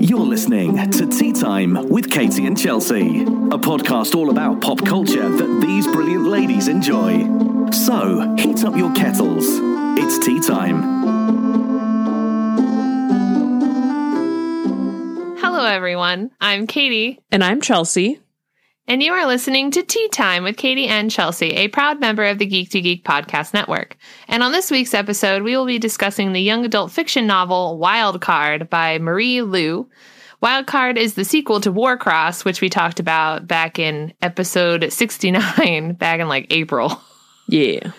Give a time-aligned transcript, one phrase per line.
[0.00, 5.28] You're listening to Tea Time with Katie and Chelsea, a podcast all about pop culture
[5.28, 7.26] that these brilliant ladies enjoy.
[7.70, 9.44] So, heat up your kettles.
[9.98, 10.82] It's tea time.
[15.36, 16.30] Hello, everyone.
[16.40, 18.20] I'm Katie, And I'm Chelsea.
[18.86, 22.38] And you are listening to Tea Time with Katie and Chelsea, a proud member of
[22.38, 23.96] the Geek to Geek podcast network.
[24.28, 28.20] And on this week's episode, we will be discussing the young adult fiction novel Wild
[28.20, 29.88] Card by Marie Lu.
[30.40, 35.92] Wild Card is the sequel to Warcross, which we talked about back in episode 69,
[35.98, 37.00] back in like April,
[37.48, 37.92] Yeah.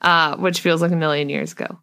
[0.00, 1.78] uh, which feels like a million years ago.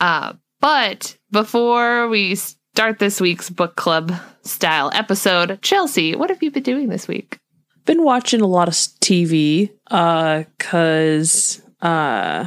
[0.00, 2.36] Uh, but before we
[2.78, 7.40] start this week's book club style episode, Chelsea, what have you been doing this week?
[7.86, 12.46] Been watching a lot of TV uh cuz uh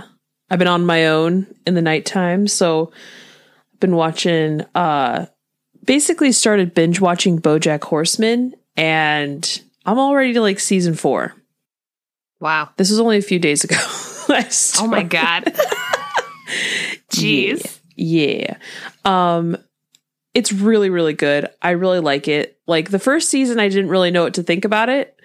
[0.49, 2.93] I've been on my own in the nighttime, so
[3.73, 5.25] I've been watching uh
[5.83, 11.33] basically started binge watching BoJack Horseman and I'm already to like season 4.
[12.39, 12.69] Wow.
[12.77, 13.75] This was only a few days ago.
[14.79, 15.43] Oh my god.
[17.11, 17.79] Jeez.
[17.97, 18.55] Yeah.
[19.03, 19.57] Um
[20.33, 21.49] it's really really good.
[21.61, 22.57] I really like it.
[22.67, 25.15] Like the first season I didn't really know what to think about it.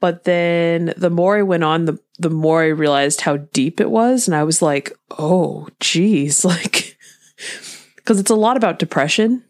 [0.00, 3.90] But then the more I went on the the more I realized how deep it
[3.90, 6.96] was and I was like, "Oh, geez." Like
[8.04, 9.44] cuz it's a lot about depression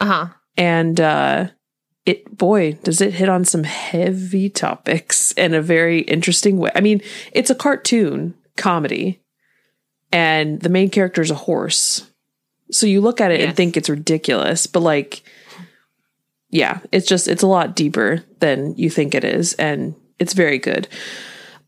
[0.00, 0.28] Uh-huh.
[0.56, 1.48] and uh
[2.06, 6.70] it boy, does it hit on some heavy topics in a very interesting way.
[6.74, 9.20] I mean, it's a cartoon comedy
[10.10, 12.10] and the main character is a horse.
[12.70, 15.22] So you look at it and think it's ridiculous, but like
[16.50, 20.58] yeah, it's just it's a lot deeper than you think it is and it's very
[20.58, 20.88] good.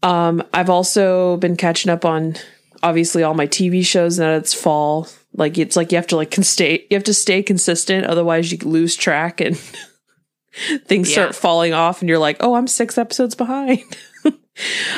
[0.03, 2.37] Um I've also been catching up on
[2.83, 5.07] obviously all my TV shows now that it's fall.
[5.35, 8.51] Like it's like you have to like con- stay you have to stay consistent otherwise
[8.51, 9.57] you lose track and
[10.87, 11.15] things Yeah.
[11.15, 13.81] start falling off and you're like, "Oh, I'm 6 episodes behind."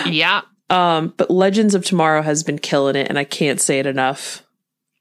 [0.06, 0.40] Yeah.
[0.70, 4.42] Um, but Legends of Tomorrow has been killing it, and I can't say it enough.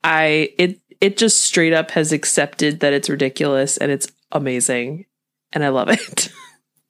[0.04, 5.04] I it it just straight up has accepted that it's ridiculous and it's amazing,
[5.52, 6.30] and I love it.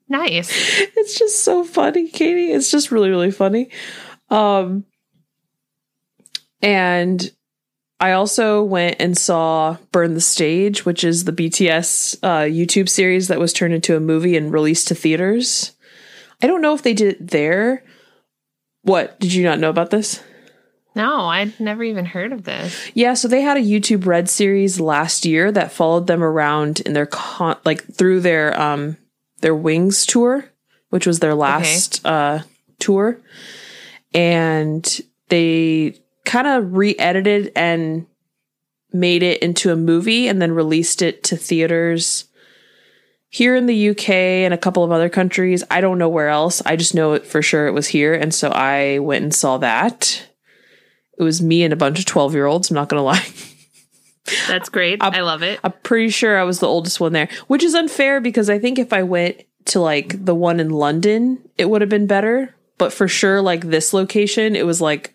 [0.08, 0.50] Nice.
[0.94, 2.52] it's just so funny, Katie.
[2.52, 3.70] It's just really really funny.
[4.28, 4.84] Um,
[6.60, 7.32] and
[7.98, 13.28] I also went and saw Burn the Stage, which is the BTS uh, YouTube series
[13.28, 15.72] that was turned into a movie and released to theaters.
[16.42, 17.82] I don't know if they did it there.
[18.82, 20.22] What did you not know about this?
[20.94, 22.90] No, I'd never even heard of this.
[22.94, 26.92] Yeah, so they had a YouTube Red series last year that followed them around in
[26.92, 28.96] their con- like through their um
[29.40, 30.44] their Wings tour,
[30.90, 32.40] which was their last uh
[32.78, 33.18] tour.
[34.12, 38.06] And they kind of re-edited and
[38.92, 42.26] made it into a movie and then released it to theaters
[43.30, 45.64] here in the UK and a couple of other countries.
[45.70, 46.60] I don't know where else.
[46.66, 49.56] I just know it for sure it was here and so I went and saw
[49.58, 50.28] that.
[51.18, 52.70] It was me and a bunch of 12 year olds.
[52.70, 53.24] I'm not going to lie.
[54.48, 55.02] That's great.
[55.02, 55.60] I love it.
[55.64, 58.78] I'm pretty sure I was the oldest one there, which is unfair because I think
[58.78, 62.54] if I went to like the one in London, it would have been better.
[62.78, 65.12] But for sure, like this location, it was like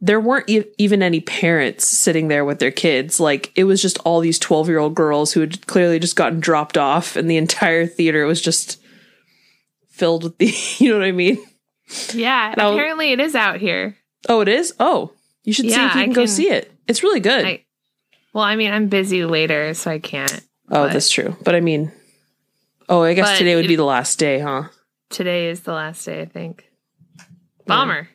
[0.00, 3.20] there weren't e- even any parents sitting there with their kids.
[3.20, 6.40] Like it was just all these 12 year old girls who had clearly just gotten
[6.40, 8.80] dropped off, and the entire theater was just
[9.88, 11.38] filled with the, you know what I mean?
[12.14, 12.54] Yeah.
[12.56, 12.72] No.
[12.72, 13.96] Apparently it is out here.
[14.28, 14.74] Oh, it is?
[14.78, 15.12] Oh,
[15.44, 16.70] you should see if you I can, go see it.
[16.86, 17.44] It's really good.
[17.44, 17.64] I
[18.32, 20.40] well, I mean, I'm busy later, so I can't.
[20.70, 21.36] oh, but- that's true.
[21.42, 21.90] But I mean,
[22.88, 24.64] oh, I guess today would be the last day, huh?
[25.08, 26.70] Today is the last day, I think.
[27.66, 28.08] Bummer.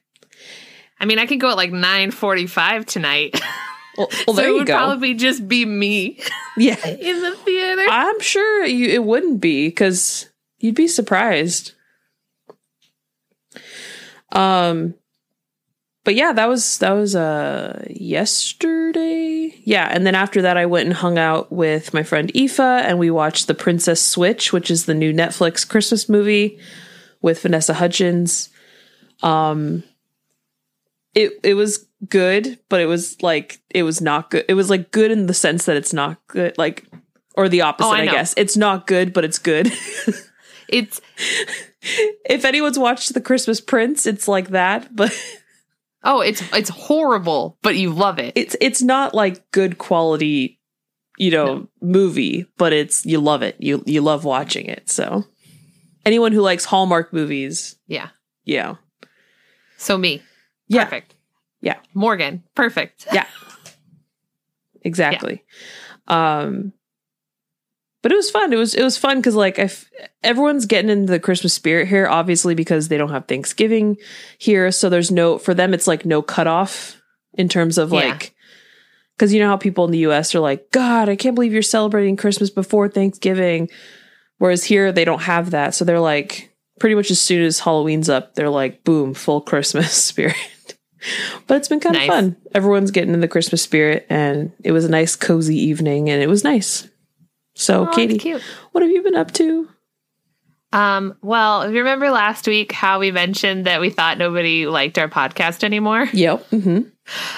[0.99, 3.39] I mean, I could go at like 9:45 tonight.
[3.97, 4.75] Well, well so there it you would go.
[4.75, 6.19] probably just be me
[6.57, 7.85] yeah, in the theater.
[7.89, 10.29] I'm sure you it wouldn't be because
[10.59, 11.71] you'd be surprised.
[14.33, 14.95] Um,
[16.05, 19.53] but yeah, that was that was uh yesterday.
[19.63, 22.99] Yeah, and then after that, I went and hung out with my friend Aoife, and
[22.99, 26.59] we watched The Princess Switch, which is the new Netflix Christmas movie
[27.21, 28.49] with Vanessa Hudgens.
[29.23, 29.83] Um,
[31.13, 34.45] it it was good, but it was like it was not good.
[34.47, 36.85] It was like good in the sense that it's not good, like
[37.35, 38.33] or the opposite, Oh, I I, guess.
[38.37, 39.71] It's not good, but it's good.
[40.67, 41.01] It's
[41.81, 45.11] if anyone's watched The Christmas Prince, it's like that, but
[46.05, 48.33] oh, it's it's horrible, but you love it.
[48.35, 50.59] it's it's not like good quality,
[51.17, 53.57] you know, movie, but it's you love it.
[53.59, 54.89] You you love watching it.
[54.89, 55.25] So
[56.05, 58.09] anyone who likes Hallmark movies, yeah.
[58.45, 58.75] yeah.
[59.77, 60.21] So me.
[60.67, 60.85] Yeah.
[60.85, 61.15] Perfect.
[61.61, 61.77] Yeah.
[61.93, 62.43] Morgan.
[62.55, 63.07] Perfect.
[63.11, 63.25] Yeah.
[64.81, 65.43] Exactly.
[66.07, 66.73] Um,
[68.05, 68.53] but it was fun.
[68.53, 69.89] It was it was fun because like if
[70.21, 73.97] everyone's getting into the Christmas spirit here, obviously because they don't have Thanksgiving
[74.37, 77.01] here, so there's no for them it's like no cutoff
[77.33, 78.01] in terms of Yeah.
[78.09, 78.35] like
[79.17, 80.35] because you know how people in the U.S.
[80.35, 83.69] are like, God, I can't believe you're celebrating Christmas before Thanksgiving,
[84.37, 88.07] whereas here they don't have that, so they're like pretty much as soon as Halloween's
[88.09, 90.35] up, they're like, boom, full Christmas spirit.
[91.47, 92.09] but it's been kind Nice.
[92.09, 92.35] of fun.
[92.53, 96.27] Everyone's getting in the Christmas spirit, and it was a nice, cozy evening, and it
[96.27, 96.87] was nice.
[97.55, 98.33] So, Katie,
[98.71, 99.69] what have you been up to?
[100.73, 104.97] Um, well, if you remember last week how we mentioned that we thought nobody liked
[104.97, 106.07] our podcast anymore?
[106.13, 106.45] Yep.
[106.47, 106.79] hmm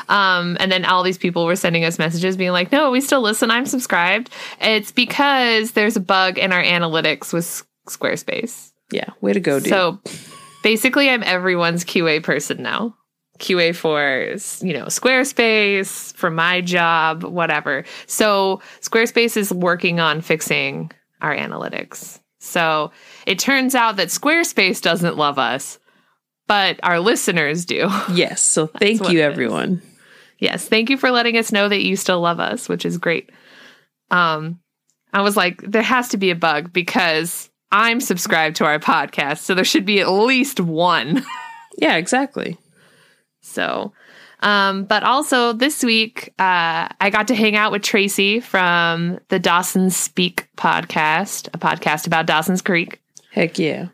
[0.10, 3.22] Um, and then all these people were sending us messages being like, no, we still
[3.22, 3.52] listen.
[3.52, 4.32] I'm subscribed.
[4.60, 8.72] It's because there's a bug in our analytics with Squarespace.
[8.92, 9.10] Yeah.
[9.22, 9.70] Way to go, dude.
[9.70, 10.00] So
[10.64, 12.96] basically, I'm everyone's QA person now.
[13.40, 14.36] QA for,
[14.66, 17.86] you know, Squarespace, for my job, whatever.
[18.06, 20.92] So Squarespace is working on fixing
[21.22, 22.20] our analytics.
[22.40, 22.92] So
[23.26, 25.80] it turns out that Squarespace doesn't love us,
[26.48, 27.90] but our listeners do.
[28.14, 28.42] yes.
[28.42, 29.82] So, thank you, everyone.
[30.40, 33.32] Yes, thank you for letting us know that you still love us, which is great.
[34.12, 34.60] Um,
[35.12, 39.40] I was like, there has to be a bug because I'm subscribed to our podcast,
[39.40, 41.26] so there should be at least one.
[41.80, 42.58] Yeah, exactly.
[43.48, 43.94] So,
[44.42, 49.40] um, but also this week, uh, I got to hang out with Tracy from the
[49.40, 53.02] Dawson Speak podcast, a podcast about Dawson's Creek.
[53.32, 53.88] Heck yeah.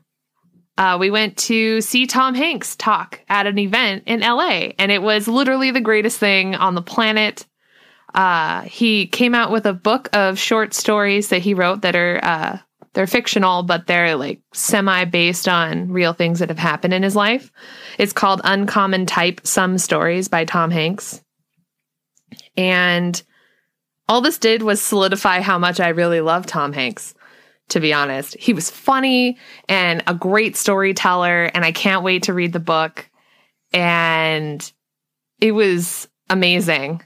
[0.77, 5.01] uh, we went to see Tom Hanks talk at an event in LA, and it
[5.01, 7.45] was literally the greatest thing on the planet.
[8.13, 12.19] Uh, he came out with a book of short stories that he wrote that are
[12.23, 12.57] uh,
[12.93, 17.15] they're fictional, but they're like semi based on real things that have happened in his
[17.15, 17.51] life.
[17.97, 21.21] It's called Uncommon Type: Some Stories by Tom Hanks,
[22.55, 23.21] and
[24.07, 27.13] all this did was solidify how much I really love Tom Hanks.
[27.69, 29.37] To be honest, he was funny
[29.69, 33.09] and a great storyteller, and I can't wait to read the book.
[33.71, 34.71] And
[35.39, 37.01] it was amazing.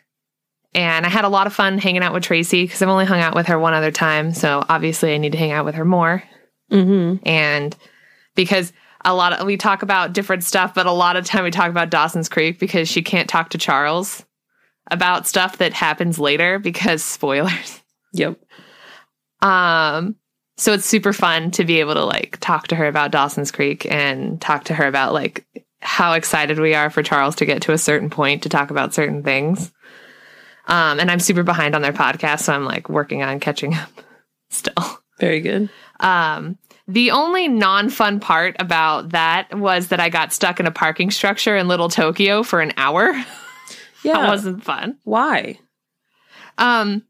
[0.78, 3.20] And I had a lot of fun hanging out with Tracy because I've only hung
[3.20, 4.32] out with her one other time.
[4.32, 6.22] So obviously, I need to hang out with her more.
[6.72, 7.28] Mm-hmm.
[7.28, 7.76] And
[8.36, 8.72] because
[9.04, 11.72] a lot of we talk about different stuff, but a lot of time we talk
[11.72, 14.24] about Dawson's Creek because she can't talk to Charles
[14.92, 17.82] about stuff that happens later because spoilers.
[18.14, 18.40] Yep.
[19.42, 20.16] Um,
[20.58, 23.92] so it's super fun to be able to like talk to her about Dawson's Creek
[23.92, 25.44] and talk to her about like
[25.80, 28.94] how excited we are for Charles to get to a certain point to talk about
[28.94, 29.72] certain things.
[30.68, 33.90] Um, and I'm super behind on their podcast, so I'm like working on catching up
[34.50, 34.74] still.
[35.20, 35.70] Very good.
[36.00, 40.72] Um, the only non fun part about that was that I got stuck in a
[40.72, 43.14] parking structure in Little Tokyo for an hour.
[44.04, 44.22] Yeah.
[44.22, 45.00] that wasn't fun.
[45.04, 45.60] Why?
[46.60, 47.04] Um,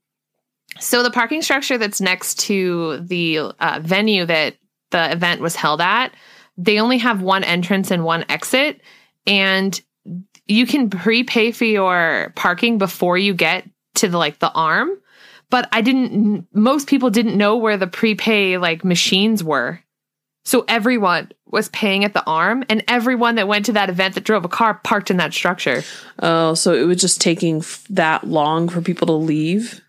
[0.80, 4.56] so the parking structure that's next to the uh, venue that
[4.92, 6.14] the event was held at,
[6.58, 8.82] they only have one entrance and one exit,
[9.28, 9.80] and
[10.48, 14.90] you can prepay for your parking before you get to the like the arm.
[15.50, 16.48] But I didn't.
[16.54, 19.80] Most people didn't know where the prepay like machines were,
[20.44, 24.26] so everyone was paying at the arm, and everyone that went to that event that
[24.26, 25.84] drove a car parked in that structure.
[26.20, 29.82] Oh, so it was just taking f- that long for people to leave?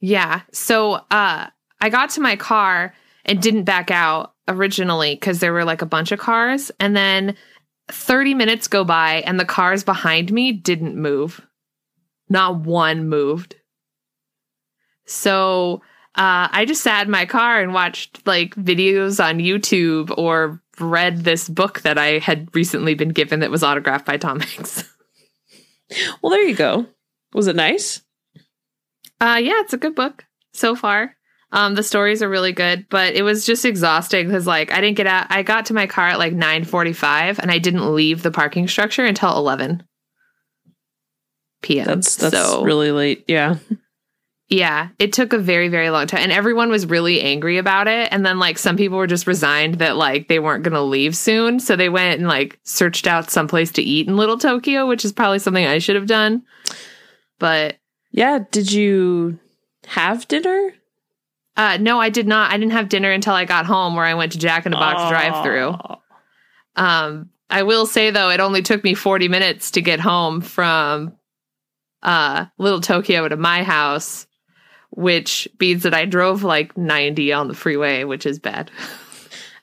[0.00, 0.42] Yeah.
[0.52, 1.48] So uh
[1.80, 5.86] I got to my car and didn't back out originally because there were like a
[5.86, 6.70] bunch of cars.
[6.80, 7.36] And then
[7.88, 11.40] 30 minutes go by and the cars behind me didn't move.
[12.28, 13.56] Not one moved.
[15.06, 15.82] So
[16.14, 21.24] uh, I just sat in my car and watched like videos on YouTube or read
[21.24, 24.84] this book that I had recently been given that was autographed by Tom Hanks.
[26.22, 26.86] Well, there you go.
[27.32, 28.02] Was it nice?
[29.20, 31.16] Uh yeah, it's a good book so far.
[31.50, 34.96] Um the stories are really good, but it was just exhausting because like I didn't
[34.96, 38.30] get out I got to my car at like 9:45 and I didn't leave the
[38.30, 39.82] parking structure until 11
[41.62, 41.86] p.m.
[41.86, 43.24] That's that's so really late.
[43.28, 43.56] Yeah.
[44.48, 48.08] yeah, it took a very very long time and everyone was really angry about it
[48.12, 51.16] and then like some people were just resigned that like they weren't going to leave
[51.16, 55.04] soon, so they went and like searched out someplace to eat in Little Tokyo, which
[55.04, 56.42] is probably something I should have done.
[57.38, 57.76] But
[58.12, 58.40] Yeah.
[58.50, 59.38] Did you
[59.86, 60.74] have dinner?
[61.58, 62.52] Uh, no, I did not.
[62.52, 64.78] I didn't have dinner until I got home, where I went to Jack in the
[64.78, 65.74] Box drive-through.
[66.76, 71.14] Um, I will say though, it only took me forty minutes to get home from
[72.02, 74.28] uh, Little Tokyo to my house,
[74.90, 78.70] which means that I drove like ninety on the freeway, which is bad.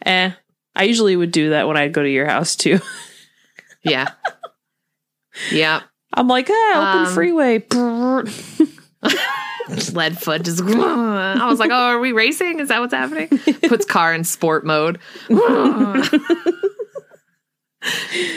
[0.06, 0.32] Eh.
[0.76, 2.80] I usually would do that when I'd go to your house too.
[3.84, 4.12] yeah,
[5.52, 5.82] yeah.
[6.14, 7.60] I'm like, ah, open Um, freeway.
[9.94, 10.62] lead foot just.
[10.64, 12.60] I was like, oh, are we racing?
[12.60, 13.28] Is that what's happening?
[13.68, 15.00] Puts car in sport mode.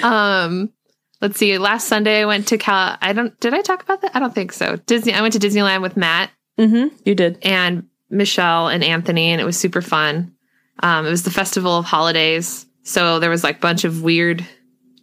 [0.03, 0.73] um,
[1.21, 1.59] let's see.
[1.59, 2.97] Last Sunday I went to Cal.
[3.01, 3.39] I don't.
[3.41, 4.15] Did I talk about that?
[4.15, 4.77] I don't think so.
[4.87, 5.15] Disney.
[5.15, 6.31] I went to Disneyland with Matt.
[6.59, 6.95] Mm-hmm.
[7.05, 7.39] You did.
[7.43, 10.35] And Michelle and Anthony, and it was super fun.
[10.83, 14.47] Um, it was the festival of holidays, so there was like a bunch of weird,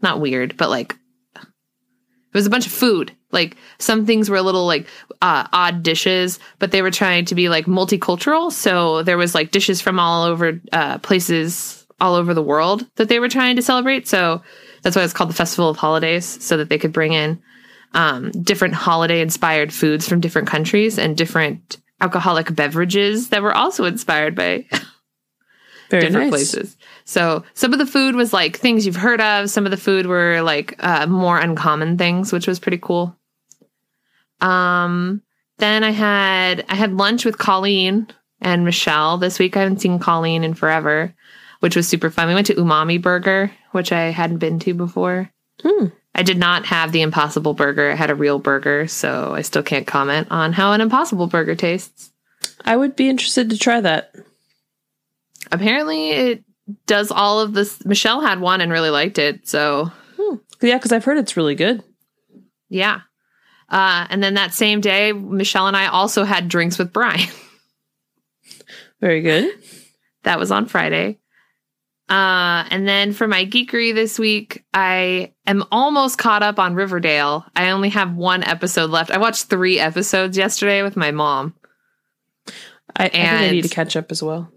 [0.02, 0.96] not weird, but like
[2.36, 3.14] it was a bunch of food.
[3.32, 4.88] Like some things were a little like
[5.22, 8.52] uh, odd dishes, but they were trying to be like multicultural.
[8.52, 13.08] So there was like dishes from all over uh, places all over the world that
[13.08, 14.06] they were trying to celebrate.
[14.06, 14.42] So
[14.82, 17.42] that's why it's called the Festival of Holidays, so that they could bring in
[17.94, 23.86] um, different holiday inspired foods from different countries and different alcoholic beverages that were also
[23.86, 24.66] inspired by
[25.90, 26.52] Very different nice.
[26.52, 26.78] places.
[27.06, 29.50] So some of the food was like things you've heard of.
[29.50, 33.16] Some of the food were like uh, more uncommon things, which was pretty cool.
[34.42, 35.22] Um,
[35.58, 38.08] then I had I had lunch with Colleen
[38.42, 39.56] and Michelle this week.
[39.56, 41.14] I haven't seen Colleen in forever,
[41.60, 42.28] which was super fun.
[42.28, 45.32] We went to Umami Burger, which I hadn't been to before.
[45.62, 45.88] Hmm.
[46.14, 47.92] I did not have the Impossible Burger.
[47.92, 51.56] I had a real burger, so I still can't comment on how an Impossible Burger
[51.56, 52.12] tastes.
[52.64, 54.16] I would be interested to try that.
[55.52, 56.45] Apparently, it
[56.88, 57.84] does all of this.
[57.86, 59.92] Michelle had one and really liked it, so
[60.62, 61.84] Yeah, because I've heard it's really good.
[62.70, 63.02] yeah.
[63.68, 67.28] Uh, and then that same day, Michelle and I also had drinks with Brian.
[69.02, 69.50] Very good.
[70.24, 71.18] that was on Friday.
[72.08, 77.44] Uh, and then for my geekery this week, I am almost caught up on Riverdale.
[77.56, 79.10] I only have one episode left.
[79.10, 81.56] I watched three episodes yesterday with my mom.
[82.96, 84.52] I, I think I need to catch up as well.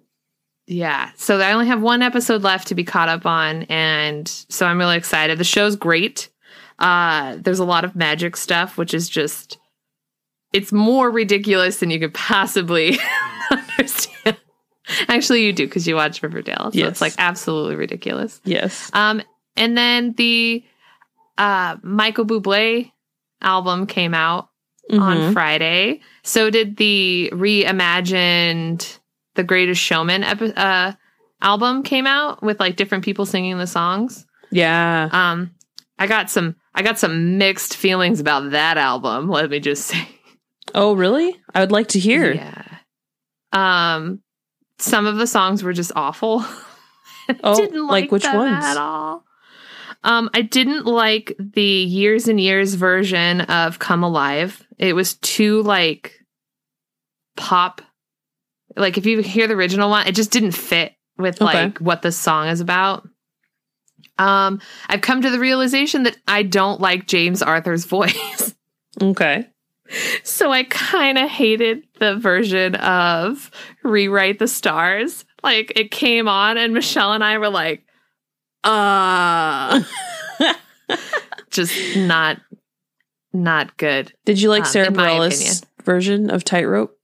[0.71, 1.11] Yeah.
[1.17, 3.63] So I only have one episode left to be caught up on.
[3.65, 5.39] And so I'm really excited.
[5.39, 6.29] The show's great.
[6.79, 9.59] Uh, there's a lot of magic stuff, which is just,
[10.53, 12.99] it's more ridiculous than you could possibly
[13.51, 14.37] understand.
[15.09, 16.71] Actually, you do because you watch Riverdale.
[16.73, 16.89] So Yes.
[16.91, 18.41] it's like absolutely ridiculous.
[18.45, 18.91] Yes.
[18.93, 19.23] Um,
[19.57, 20.65] and then the
[21.39, 22.93] uh, Michael Bublé
[23.41, 24.49] album came out
[24.93, 25.33] on Mhm.
[25.33, 26.01] Friday.
[26.25, 28.98] So did the reimagined
[29.39, 30.95] The Greatest Showman epi- uh,
[31.41, 34.27] album came out with like different people singing the songs.
[34.51, 35.09] Yeah.
[35.13, 35.53] Um,
[35.97, 39.29] I got some I got some mixed feelings about that album.
[39.31, 40.09] Let me just say.
[40.75, 41.37] Oh, really?
[41.55, 42.35] I would like to hear.
[42.35, 42.65] Yeah.
[43.53, 44.23] Um,
[44.81, 46.45] some of the songs were just awful.
[47.45, 48.65] Oh, didn't like like, which them ones?
[48.65, 49.23] at all.
[50.03, 55.63] Um, I didn't like the years and years version of "Come Alive." It was too
[55.63, 56.15] like
[57.37, 57.83] pop.
[58.79, 61.65] Like if you hear the original one, it just didn't fit with Okay.
[61.65, 63.07] like what the song is about.
[64.19, 68.55] Um, I've come to the realization that I don't like James Arthur's voice.
[69.01, 69.47] Okay.
[70.23, 73.51] So I kind of hated the version of
[73.83, 75.25] Rewrite the Stars.
[75.43, 77.85] Like it came on and Michelle and I were like,
[78.65, 79.83] uh
[81.51, 82.41] just not
[83.33, 84.13] not good.
[84.25, 86.98] Did you like Um, Sara Bareilles' version of Tightrope?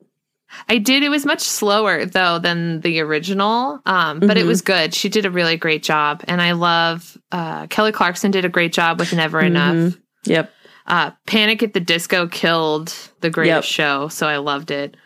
[0.68, 3.80] I did it was much slower though than the original.
[3.87, 4.49] Um but it Mhm.
[4.49, 4.94] was good.
[4.94, 8.73] She did a really great job and I love uh Kelly Clarkson did a great
[8.73, 9.75] job with Never Enough.
[9.75, 9.99] Mhm.
[10.26, 10.52] Yep.
[10.87, 13.87] uh panic at the disco killed the greatest Yep.
[13.87, 14.96] show so i loved it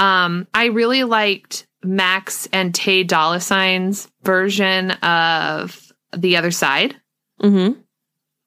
[0.00, 6.96] um i really liked max and Ty Dolla sign's version of the other side
[7.40, 7.78] Mm-hmm.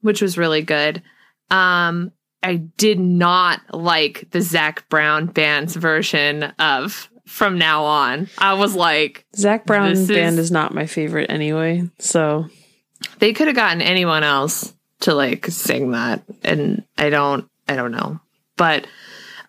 [0.02, 1.02] which was really good
[1.50, 2.12] um
[2.44, 8.76] i did not like the zac brown band's version of from now on i was
[8.76, 11.84] like Zac Brown This band is- is not my favorite anyway.
[12.00, 12.48] So
[13.20, 17.92] they could have gotten anyone else to like sing that and i don't i don't
[17.92, 18.20] know
[18.58, 18.86] but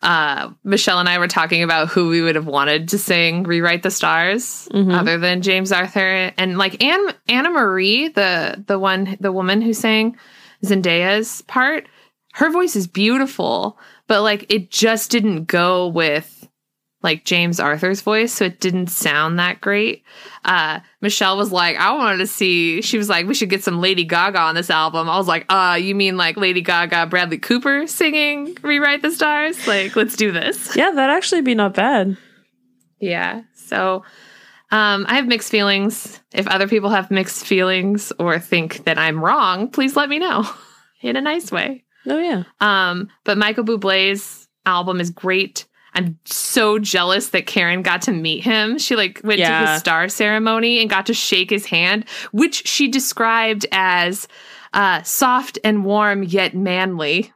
[0.02, 3.82] uh michelle and i were talking about who we would have wanted to sing rewrite
[3.82, 4.94] the stars Mhm.
[4.98, 9.74] other than james arthur and like anne anna marie the the one the woman who
[9.74, 10.16] sang
[10.64, 11.86] zendaya's part
[12.32, 16.42] her voice is beautiful but like it just didn't go with
[17.02, 20.04] like James Arthur's voice, so it didn't sound that great.
[20.44, 23.80] Uh, Michelle was like, I wanted to see, she was like, we should get some
[23.80, 25.10] Lady Gaga on this album.
[25.10, 29.66] I was like, uh, you mean like Lady Gaga, Bradley Cooper singing Rewrite the Stars?
[29.66, 30.76] Like, let's do this.
[30.76, 32.16] yeah, that'd actually be not bad.
[33.00, 33.42] Yeah.
[33.54, 34.04] So
[34.70, 36.20] um, I have mixed feelings.
[36.32, 40.48] If other people have mixed feelings or think that I'm wrong, please let me know
[41.00, 41.84] in a nice way.
[42.06, 42.44] Oh yeah.
[42.60, 45.66] Um, but Michael Bublé's album is great.
[45.94, 48.78] I'm so jealous that Karen got to meet him.
[48.78, 49.72] She like went to Yeah.
[49.72, 54.26] his star ceremony and got to shake his hand, which she described as
[54.72, 57.30] uh, soft and warm yet manly.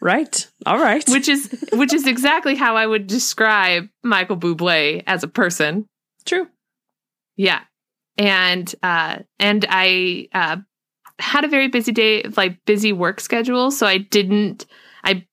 [0.00, 0.46] Right.
[0.66, 1.08] All right.
[1.08, 5.86] which is which is exactly how I would describe Michael Bublé as a person.
[6.26, 6.48] True.
[7.36, 7.60] Yeah.
[8.18, 10.56] And uh and I uh
[11.18, 14.66] had a very busy day, like busy work schedule, so I didn't
[15.04, 15.26] I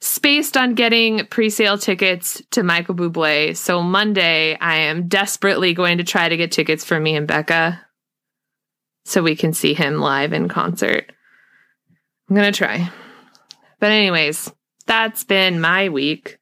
[0.00, 3.56] spaced on getting pre-sale tickets to Michael Bublé.
[3.56, 7.84] So Monday I am desperately going to try to get tickets for me and Becca
[9.04, 11.10] so we can see him live in concert.
[12.28, 12.90] I'm going to try.
[13.80, 14.52] But anyways,
[14.86, 16.37] that's been my week.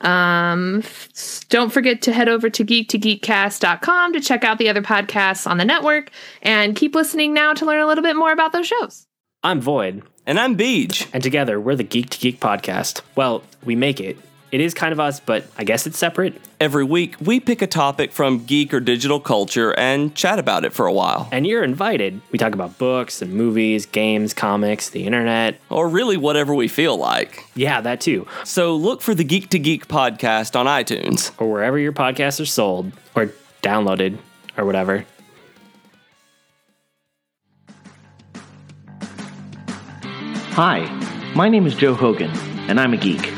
[0.00, 5.46] Um, f- don't forget to head over to geek2geekcast.com to check out the other podcasts
[5.50, 6.10] on the network
[6.42, 9.06] and keep listening now to learn a little bit more about those shows.
[9.42, 11.08] I'm Void, And I'm Beach.
[11.12, 13.00] and together we're the Geek to Geek podcast.
[13.16, 14.16] Well, we make it.
[14.50, 16.40] It is kind of us, but I guess it's separate.
[16.58, 20.72] Every week, we pick a topic from geek or digital culture and chat about it
[20.72, 21.28] for a while.
[21.30, 22.22] And you're invited.
[22.32, 25.60] We talk about books and movies, games, comics, the internet.
[25.68, 27.44] Or really whatever we feel like.
[27.54, 28.26] Yeah, that too.
[28.44, 31.30] So look for the Geek to Geek podcast on iTunes.
[31.38, 34.16] Or wherever your podcasts are sold or downloaded
[34.56, 35.04] or whatever.
[40.52, 42.30] Hi, my name is Joe Hogan,
[42.68, 43.37] and I'm a geek.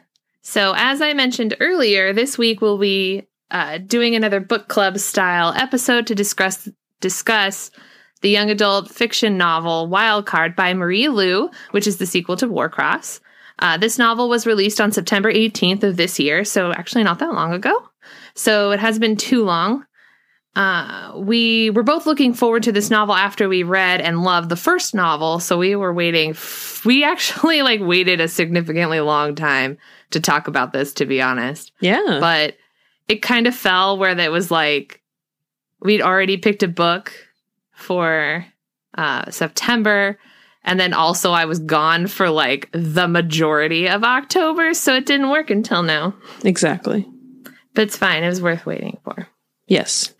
[0.41, 5.53] So, as I mentioned earlier, this week we'll be uh, doing another book club style
[5.55, 6.67] episode to discuss
[6.99, 7.71] discuss
[8.21, 13.19] the young adult fiction novel Wildcard by Marie Lu, which is the sequel to Warcross.
[13.59, 17.33] Uh, this novel was released on September 18th of this year, so actually not that
[17.33, 17.89] long ago.
[18.33, 19.85] So it has been too long.
[20.55, 24.55] Uh, we were both looking forward to this novel after we read and loved the
[24.55, 26.31] first novel, so we were waiting.
[26.31, 29.77] F- we actually like waited a significantly long time
[30.11, 31.71] to talk about this, to be honest.
[31.79, 32.17] Yeah.
[32.19, 32.57] But
[33.07, 35.01] it kind of fell where that was like
[35.81, 37.11] we'd already picked a book
[37.73, 38.45] for
[38.97, 40.19] uh, September,
[40.63, 45.29] and then also I was gone for like the majority of October, so it didn't
[45.29, 46.15] work until now.
[46.43, 47.07] exactly.
[47.73, 49.27] But it's fine; it was worth waiting for.
[49.65, 50.13] Yes.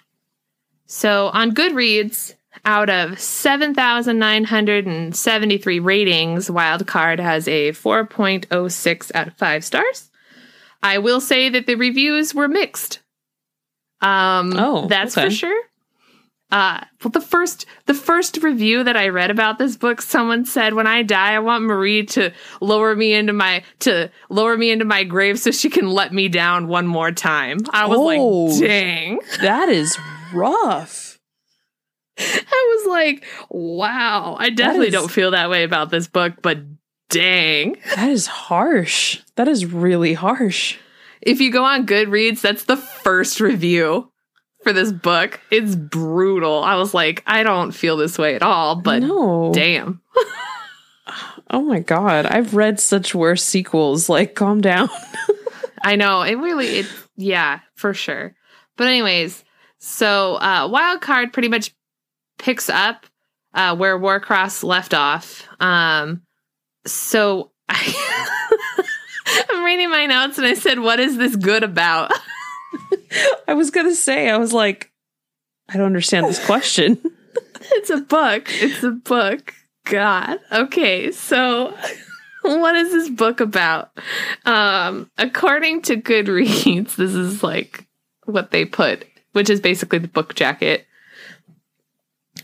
[0.86, 10.10] So on Goodreads, out of 7,973 ratings, Wildcard has a 4.06 out of 5 stars.
[10.84, 13.00] I will say that the reviews were mixed.
[14.02, 15.28] Um Oh, that's okay.
[15.28, 15.62] for sure.
[16.52, 20.74] Uh well the first the first review that I read about this book someone said
[20.74, 24.86] when I die I want Marie to lower me into my to lower me into
[24.86, 27.60] my grave so she can let me down one more time.
[27.70, 28.46] I was Oh.
[28.46, 29.96] like, "Dang." That is
[30.34, 31.01] rough.
[32.52, 34.36] I was like, wow.
[34.40, 36.60] I definitely is- don't feel that way about this book, but
[37.10, 37.78] dang.
[37.96, 39.22] That is harsh.
[39.36, 40.78] That is really harsh.
[41.22, 44.12] If you go on Goodreads, that's the first review
[44.64, 45.40] for this book.
[45.52, 46.64] It's brutal.
[46.64, 49.52] I was like, I don't feel this way at all, but no.
[49.54, 50.02] damn.
[51.54, 52.26] Oh my god.
[52.26, 54.08] I've read such worse sequels.
[54.08, 54.90] Like, calm down.
[55.84, 56.22] I know.
[56.22, 56.86] It really, it,
[57.18, 58.34] yeah, for sure.
[58.78, 59.44] But, anyways,
[59.78, 61.76] so uh, Wild Card pretty much
[62.42, 63.06] picks up
[63.54, 65.48] uh, where Warcross left off.
[65.60, 66.24] Um,
[66.86, 68.84] so I,
[69.50, 72.12] I'm reading my notes and I said, What is this good about?
[73.48, 74.92] I was gonna say, I was like,
[75.70, 76.98] I don't understand this question.
[77.62, 78.48] it's a book.
[78.50, 79.54] It's a book.
[79.86, 80.40] God.
[80.52, 81.76] Okay, so
[82.44, 83.92] what is this book about?
[84.46, 87.88] Um, according to Goodreads, this is like
[88.26, 90.86] what they put, which is basically the book jacket.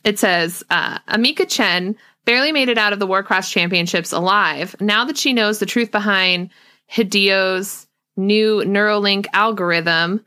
[0.08, 1.94] It says uh, Emika Chen
[2.24, 4.74] barely made it out of the Warcross Championships alive.
[4.80, 6.50] Now that she knows the truth behind
[6.88, 10.24] Hideo's new NeuroLink algorithm,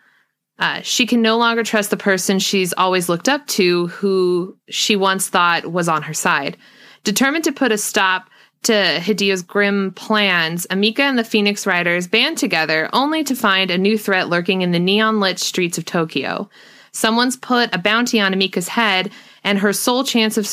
[0.59, 4.97] uh, she can no longer trust the person she's always looked up to, who she
[4.97, 6.59] once thought was on her side.
[7.03, 8.29] Determined to put a stop
[8.65, 13.79] to Hideo's grim plans, Emika and the Phoenix Riders band together only to find a
[13.79, 16.51] new threat lurking in the neon lit streets of Tokyo.
[16.93, 19.11] Someone's put a bounty on Emika's head,
[19.45, 20.47] and her sole chance of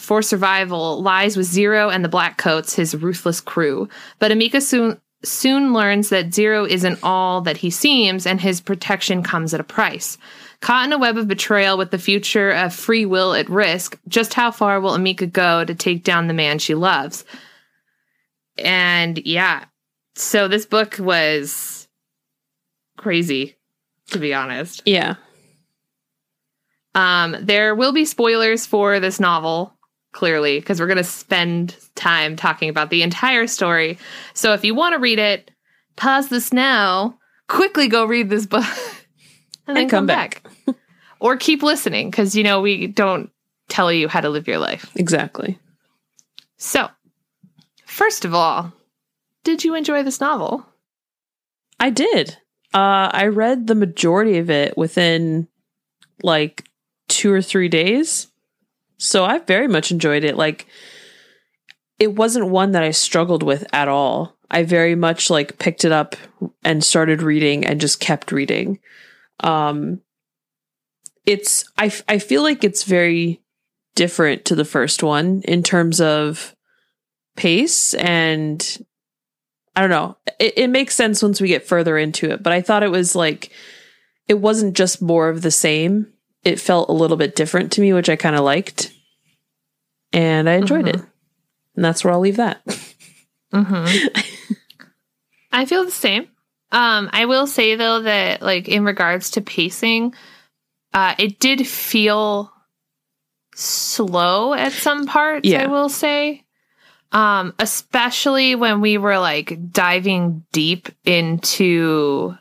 [0.00, 3.88] for survival lies with Zero and the Black Coats, his ruthless crew.
[4.18, 9.22] But Emika soon soon learns that Zero isn't all that he seems, and his protection
[9.22, 10.18] comes at a price.
[10.60, 14.34] Caught in a web of betrayal with the future of free will at risk, just
[14.34, 17.24] how far will Emika go to take down the man she loves?
[18.58, 19.64] And yeah,
[20.14, 21.88] so this book was
[22.96, 23.56] crazy,
[24.10, 24.82] to be honest.
[24.86, 25.16] Yeah.
[26.94, 29.74] Um, there will be spoilers for this novel,
[30.12, 33.98] clearly, because we're going to spend time talking about the entire story.
[34.32, 35.50] So if you want to read it,
[35.96, 38.64] pause this now, quickly go read this book,
[39.66, 40.46] and, then And come, come back.
[41.20, 43.30] or keep listening, because, you know, we don't
[43.68, 44.90] tell you how to live your life.
[44.94, 45.58] Exactly.
[46.56, 46.88] So,
[47.86, 48.72] first of all,
[49.42, 50.66] did you enjoy this novel?
[51.80, 52.38] I did.
[52.72, 55.48] Uh, I read the majority of it within
[56.22, 56.64] like
[57.08, 58.28] two or three days.
[58.96, 60.36] So I very much enjoyed it.
[60.36, 60.66] Like,
[61.98, 64.36] it wasn't one that I struggled with at all.
[64.50, 66.16] I very much like picked it up
[66.62, 68.78] and started reading and just kept reading.
[69.40, 70.00] Um,
[71.26, 73.42] it's I feel like it's very
[73.94, 76.54] different to the first one in terms of
[77.36, 78.78] pace and
[79.76, 80.16] I don't know.
[80.38, 83.16] It, it makes sense once we get further into it, but I thought it was
[83.16, 83.50] like
[84.28, 86.12] it wasn't just more of the same.
[86.44, 88.92] It felt a little bit different to me, which I kind of liked,
[90.12, 91.00] and I enjoyed it.
[91.76, 92.62] And that's where I'll leave that.
[93.52, 94.08] Mm-hmm.
[95.52, 96.28] I feel the same.
[96.72, 100.12] Um, I will say though that like in regards to pacing,
[100.92, 102.52] uh, it did feel
[103.54, 105.48] slow at some parts.
[105.48, 105.62] Yeah.
[105.62, 106.42] I will say,
[107.12, 112.36] um, especially when we were like diving deep into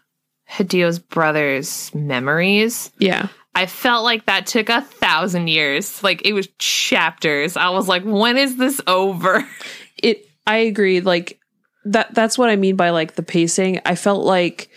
[0.45, 2.91] Hideo's brother's memories.
[2.97, 6.03] yeah, I felt like that took a thousand years.
[6.03, 7.55] Like it was chapters.
[7.55, 9.47] I was like, when is this over?
[9.97, 10.27] it.
[10.45, 11.01] I agree.
[11.01, 11.39] Like
[11.85, 12.13] that.
[12.13, 13.79] That's what I mean by like the pacing.
[13.85, 14.69] I felt like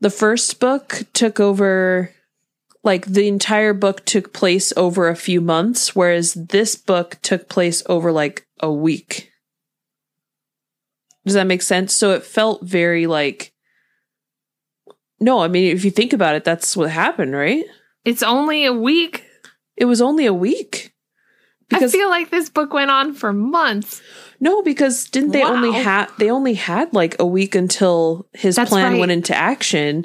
[0.00, 2.10] the first book took over.
[2.82, 7.82] Like the entire book took place over a few months, whereas this book took place
[7.86, 9.30] over like a week.
[11.24, 11.94] Does that make sense?
[11.94, 13.52] So it felt very like.
[15.18, 17.64] No, I mean, if you think about it, that's what happened, right?
[18.04, 19.24] It's only a week.
[19.76, 20.92] It was only a week.
[21.68, 24.02] Because I feel like this book went on for months.
[24.38, 25.82] No, because didn't they only Wow.
[25.82, 29.00] had they only had like a week until his That's plan right.
[29.00, 30.04] went into action.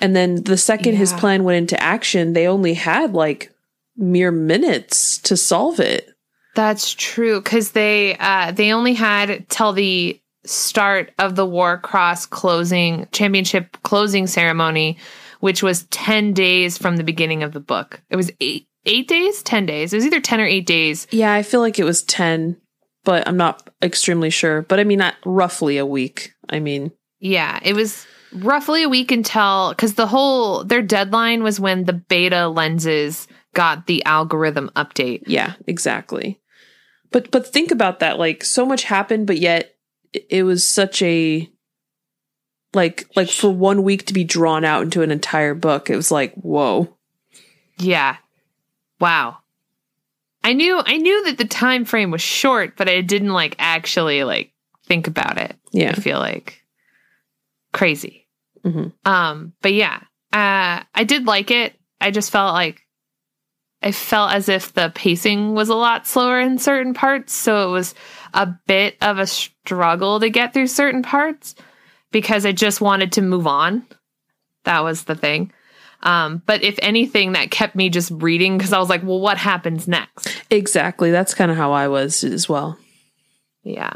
[0.00, 3.52] And then the second his plan went into action, they only had like
[3.96, 6.08] mere minutes to solve it.
[6.54, 13.08] That's true because they uh, they only had till the start of the Warcross closing
[13.12, 14.98] championship closing ceremony,
[15.44, 18.00] which was ten days from the beginning of the book.
[18.08, 19.92] It was eight eight days, ten days.
[19.92, 21.06] It was either ten or eight days.
[21.10, 22.56] Yeah, I feel like it was 10,
[23.04, 24.62] but I'm not extremely sure.
[24.62, 26.32] But I mean, not roughly a week.
[26.48, 31.60] I mean, Yeah, it was roughly a week until because the whole their deadline was
[31.60, 35.24] when the beta lenses got the algorithm update.
[35.26, 36.40] yeah, exactly.
[37.12, 38.18] But but think about that.
[38.18, 39.74] Like so much happened, but yet
[40.30, 41.50] it was such a
[42.74, 45.90] like like for one week to be drawn out into an entire book.
[45.90, 46.94] It was like whoa.
[47.78, 48.16] Yeah.
[49.00, 49.38] Wow.
[50.42, 54.24] I knew I knew that the time frame was short, but I didn't like actually
[54.24, 54.52] like
[54.86, 55.56] think about it.
[55.72, 55.90] Yeah.
[55.90, 56.62] I feel like
[57.72, 58.28] crazy.
[58.64, 58.92] Mhm.
[59.04, 60.00] Um, but yeah,
[60.32, 61.74] uh, I did like it.
[62.00, 62.80] I just felt like
[63.82, 67.72] I felt as if the pacing was a lot slower in certain parts, so it
[67.72, 67.94] was
[68.32, 71.54] a bit of a struggle to get through certain parts
[72.14, 73.84] because I just wanted to move on.
[74.62, 75.52] That was the thing.
[76.04, 79.36] Um, but if anything, that kept me just reading because I was like, well, what
[79.36, 80.28] happens next?
[80.48, 81.10] Exactly.
[81.10, 82.78] That's kind of how I was as well.
[83.64, 83.94] Yeah.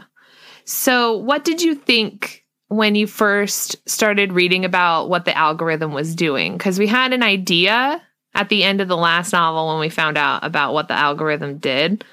[0.64, 6.16] So, what did you think when you first started reading about what the algorithm was
[6.16, 6.54] doing?
[6.58, 8.02] Because we had an idea
[8.34, 11.58] at the end of the last novel when we found out about what the algorithm
[11.58, 12.04] did,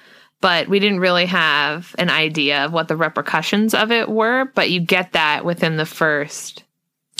[0.45, 4.45] but we didn't really have an idea of what the repercussions of it were.
[4.53, 6.63] But you get that within the first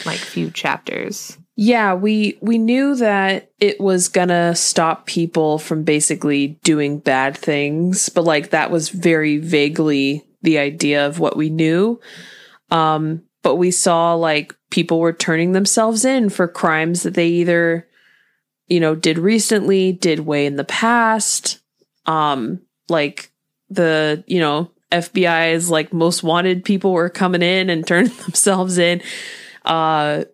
[0.05, 1.35] like few chapters.
[1.55, 8.09] Yeah, we we knew that it was gonna stop people from basically doing bad things,
[8.09, 11.99] but like that was very vaguely the idea of what we knew.
[12.69, 17.88] Um, but we saw like people were turning themselves in for crimes that they either,
[18.67, 21.59] you know, did recently, did way in the past.
[22.05, 23.32] Um, like
[23.69, 29.02] the, you know, FBI's like most wanted people were coming in and turning themselves in.
[29.63, 30.26] Uh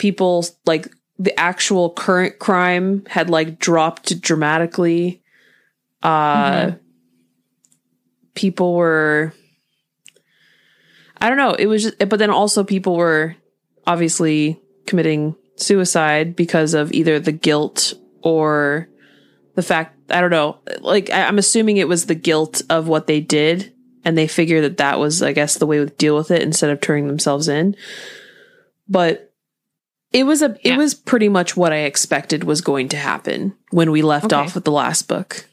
[0.00, 5.22] people like the actual current crime had like dropped dramatically
[6.02, 6.72] uh
[8.34, 9.34] people were
[11.20, 13.36] i don't know it was just but then also people were
[13.86, 18.88] obviously committing suicide because of either the guilt or
[19.56, 23.06] the fact i don't know like I, i'm assuming it was the guilt of what
[23.06, 23.72] they did
[24.04, 26.70] and they figure that that was i guess the way to deal with it instead
[26.70, 27.76] of turning themselves in
[28.88, 29.32] but
[30.12, 30.74] it was a Yeah.
[30.74, 34.36] it was pretty much what i expected was going to happen when we left Okay.
[34.36, 35.46] off with the last book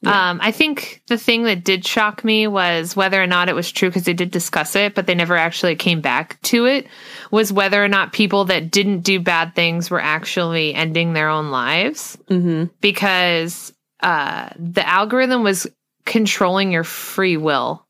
[0.00, 0.30] Yeah.
[0.30, 3.72] Um, I think the thing that did shock me was whether or not it was
[3.72, 6.86] true because they did discuss it, but they never actually came back to it.
[7.32, 11.50] Was whether or not people that didn't do bad things were actually ending their own
[11.50, 12.66] lives mm-hmm.
[12.80, 15.66] because uh, the algorithm was
[16.06, 17.84] controlling your free will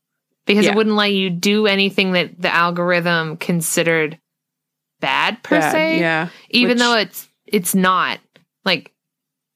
[0.45, 0.71] because Yeah.
[0.71, 4.19] it wouldn't let you do anything that the algorithm considered
[4.99, 8.19] bad per se yeah even Which- though it's it's not
[8.65, 8.91] like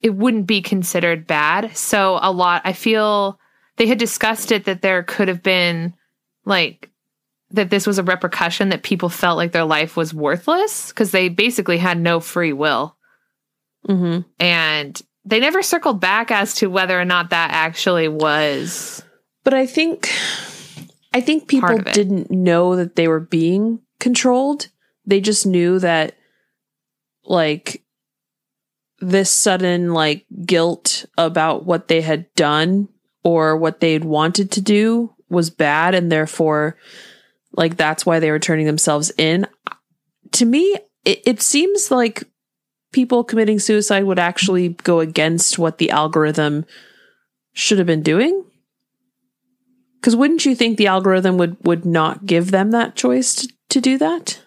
[0.04, 3.39] it wouldn't be considered bad so a lot i feel
[3.78, 5.94] they had discussed it that there could have been
[6.46, 6.89] like
[7.50, 11.30] that this was a repercussion that people felt like their life was worthless because they
[11.30, 12.96] basically had no free will
[13.88, 14.22] mm-hmm.
[14.39, 19.04] and they never circled back as to whether or not that actually was
[19.44, 20.10] But I think
[21.13, 21.94] I think people Part of it.
[21.94, 24.70] didn't know that they were being controlled.
[25.06, 26.16] They just knew that
[27.26, 27.83] like
[29.10, 32.88] this sudden like guilt about what they had done
[33.24, 36.78] or what they'd wanted to do was bad and therefore
[37.54, 39.48] like that's why they were turning themselves in.
[40.34, 42.24] To me, it, it seems like
[42.92, 46.66] people committing suicide would actually go against what the algorithm
[47.54, 48.44] should have been doing.
[50.00, 53.82] Because wouldn't you think the algorithm would would not give them that choice to, to
[53.82, 54.43] do that?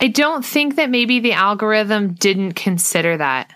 [0.00, 3.52] I don't think that maybe the algorithm didn't consider that.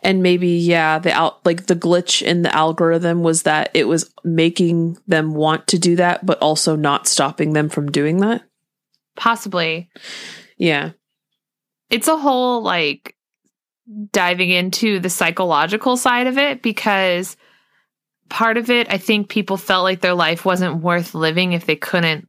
[0.00, 4.12] And maybe yeah, the out like the glitch in the algorithm was that it was
[4.24, 8.42] making them want to do that, but also not stopping them from doing that.
[9.16, 9.88] possibly.
[10.58, 10.92] Yeah,
[11.90, 13.16] it's a whole like
[14.12, 17.36] diving into the psychological side of it because
[18.28, 21.76] part of it I think people felt like their life wasn't worth living if they
[21.76, 22.26] couldn't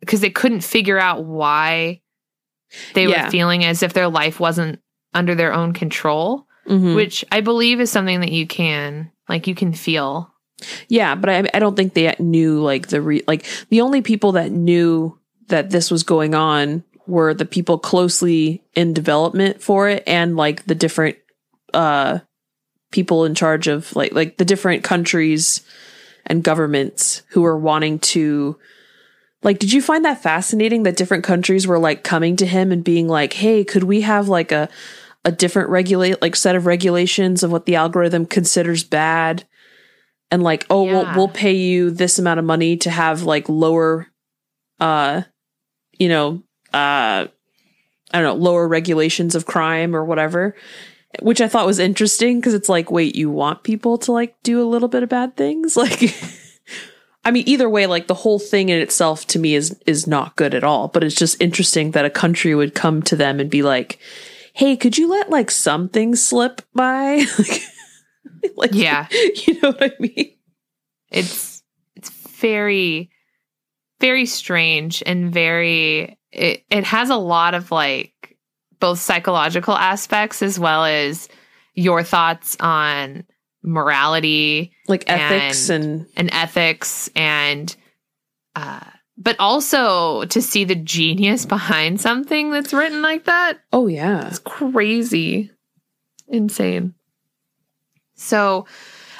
[0.00, 2.00] because they couldn't figure out why
[2.94, 3.24] they Yeah.
[3.26, 4.80] were feeling as if their life wasn't
[5.14, 6.94] under their own control Mhm.
[6.94, 10.30] which I believe is something that you can like you can feel
[10.88, 14.32] yeah, but I, I don't think they knew like the re- like the only people
[14.32, 20.02] that knew that this was going on were the people closely in development for it
[20.06, 21.16] and like the different
[21.74, 22.18] uh
[22.90, 25.62] people in charge of like like the different countries
[26.26, 28.58] and governments who were wanting to
[29.42, 32.82] like did you find that fascinating that different countries were like coming to him and
[32.84, 34.68] being like hey could we have like a
[35.24, 39.46] a different regulate like set of regulations of what the algorithm considers bad
[40.30, 40.92] and like oh Yeah.
[40.92, 44.06] we'll we'll pay you this amount of money to have like lower
[44.80, 45.22] uh
[45.98, 47.26] you know uh
[48.10, 50.54] I don't know lower regulations of crime or whatever
[51.22, 54.62] which I thought was interesting because it's like wait you want people to like do
[54.62, 56.14] a little bit of bad things like
[57.24, 60.36] I mean either way like the whole thing in itself to me is is not
[60.36, 63.50] good at all but it's just interesting that a country would come to them and
[63.50, 63.98] be like
[64.54, 67.24] hey could you let like something slip by
[68.56, 69.06] like, Yeah.
[69.46, 70.32] you know what I mean
[71.10, 71.62] it's
[71.96, 73.10] it's very
[74.00, 78.36] very strange and very it, it has a lot of like
[78.80, 81.28] both psychological aspects as well as
[81.74, 83.24] your thoughts on
[83.62, 87.74] morality like ethics And- and, and ethics and
[88.56, 88.80] uh
[89.20, 94.38] but also to see the genius behind something that's written like that oh yeah it's
[94.38, 95.50] crazy.
[96.28, 96.94] Insane.
[98.14, 98.66] So,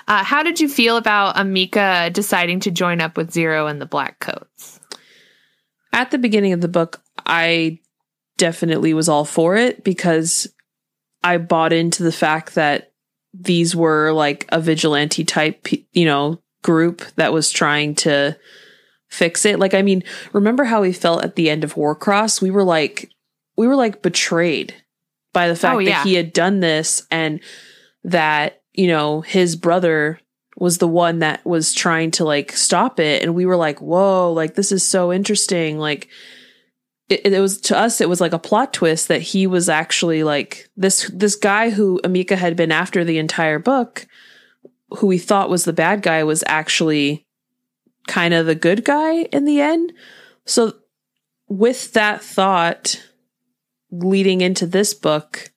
[0.07, 3.87] uh, how did you feel about Emika deciding to join up with Zero and the
[3.87, 4.81] Black Coats?
[5.93, 7.79] at the beginning of the book I
[8.37, 10.47] definitely was all for it because
[11.25, 12.88] I bought into the fact that
[13.35, 18.37] these were like a vigilante type you know group that was trying to
[19.09, 19.59] fix it.
[19.59, 22.43] Like I mean remember how we felt at the end of Warcross?
[22.43, 23.11] We were like
[23.57, 24.75] we were like betrayed
[25.33, 26.03] by the fact Oh, yeah.
[26.03, 27.41] that he had done this and
[28.05, 30.21] that you know his brother
[30.57, 33.23] was the one that was trying to like stop it.
[33.23, 35.79] And we were like whoa like this is so interesting.
[35.79, 36.09] Like
[37.09, 40.25] it, it was to us it was like a plot twist that he was actually
[40.25, 44.07] like this this guy who Emika had been after the entire book
[44.91, 47.27] who we thought was the bad guy was actually
[48.07, 49.93] kind of the good guy in the end
[50.45, 50.75] so
[51.49, 53.03] with that thought
[53.91, 55.51] leading into this book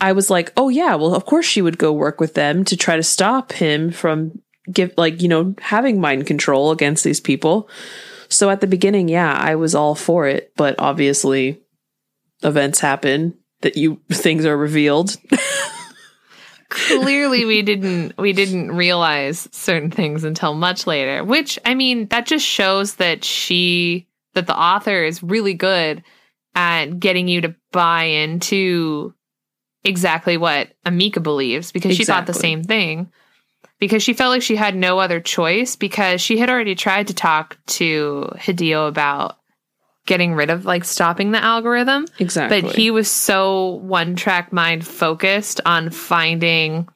[0.00, 2.76] I was like, oh yeah, well of course she would go work with them to
[2.76, 7.68] try to stop him from give like, you know, having mind control against these people.
[8.34, 11.62] So at the beginning, yeah, I was all for it, but obviously
[12.42, 15.16] events happen that you things are revealed.
[16.68, 22.26] clearly we didn't we didn't realize certain things until much later which i mean that
[22.26, 26.02] just shows that she that the author is really good
[26.56, 29.14] at getting you to buy into
[29.84, 33.12] exactly what emika believes because she thought the same thing
[33.84, 37.14] because she felt like she had no other choice because she had already tried to
[37.14, 39.36] talk to hideo about
[40.06, 42.62] getting rid of like stopping the algorithm Exactly.
[42.62, 46.88] but he was so one track mind focused on finding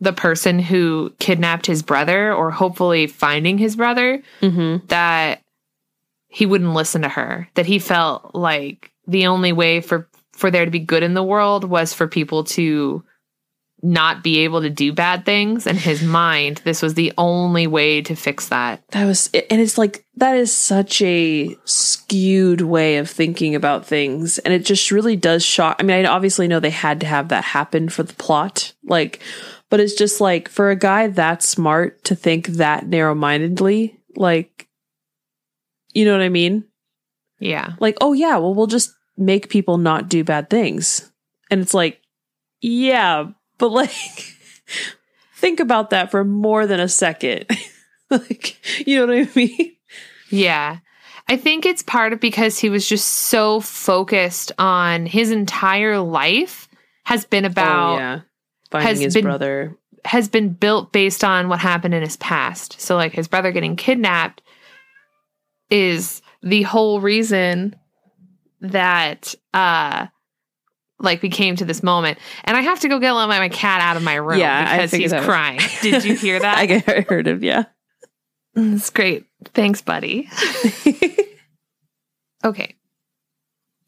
[0.00, 5.40] the person who kidnapped his brother or hopefully finding his brother hmm that
[6.28, 10.64] he wouldn't listen to her that he felt like the only way for for there
[10.66, 13.02] to be good in the world was for people to
[13.86, 18.02] not be able to do bad things and his mind this was the only way
[18.02, 23.10] to fix that That was, and it's like, that is such a skewed way of
[23.10, 24.38] thinking about things.
[24.38, 25.76] And it just really does shock.
[25.78, 28.72] I mean, I obviously know they had to have that happen for the plot.
[28.82, 29.20] Like,
[29.68, 34.68] but it's just like, for a guy that smart to think that narrow mindedly, like,
[35.92, 36.64] you know what I mean?
[37.38, 41.12] yeah Like, oh yeah, well, we'll just make people not do bad things.
[41.50, 42.00] And it's like,
[42.60, 43.26] yeah,
[43.58, 43.90] but like,
[45.36, 47.46] think about that for more than a second.
[48.10, 49.76] like, you know what I mean?
[50.30, 50.78] Yeah.
[51.28, 56.68] I think it's part of because he was just so focused on his entire life
[57.04, 58.20] has been about oh, yeah.
[58.70, 59.76] Finding his been- brother.
[60.04, 62.80] has been built based on what happened in his past.
[62.80, 64.42] So like his brother getting kidnapped
[65.70, 67.74] is the whole reason
[68.60, 70.06] that uh
[70.98, 72.18] like we came to this moment.
[72.44, 74.90] And I have to go get my, my cat out of my room Yeah, because
[74.92, 75.60] he's was- crying.
[75.82, 76.58] Did you hear that?
[76.58, 77.64] I, I heard him, yeah.
[78.56, 79.26] Mm, That's great.
[79.54, 80.28] Thanks, buddy.
[82.44, 82.76] Okay.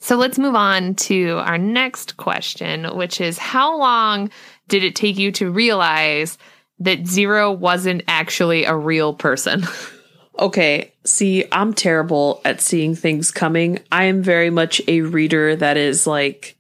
[0.01, 4.31] So let's move on to our next question, which is how long
[4.69, 6.39] did it take you to realize
[6.81, 9.65] that Zero wasn't actually a real person?
[10.41, 13.81] Okay, see, I'm terrible at seeing things coming.
[13.91, 16.57] I am very much a reader that is like,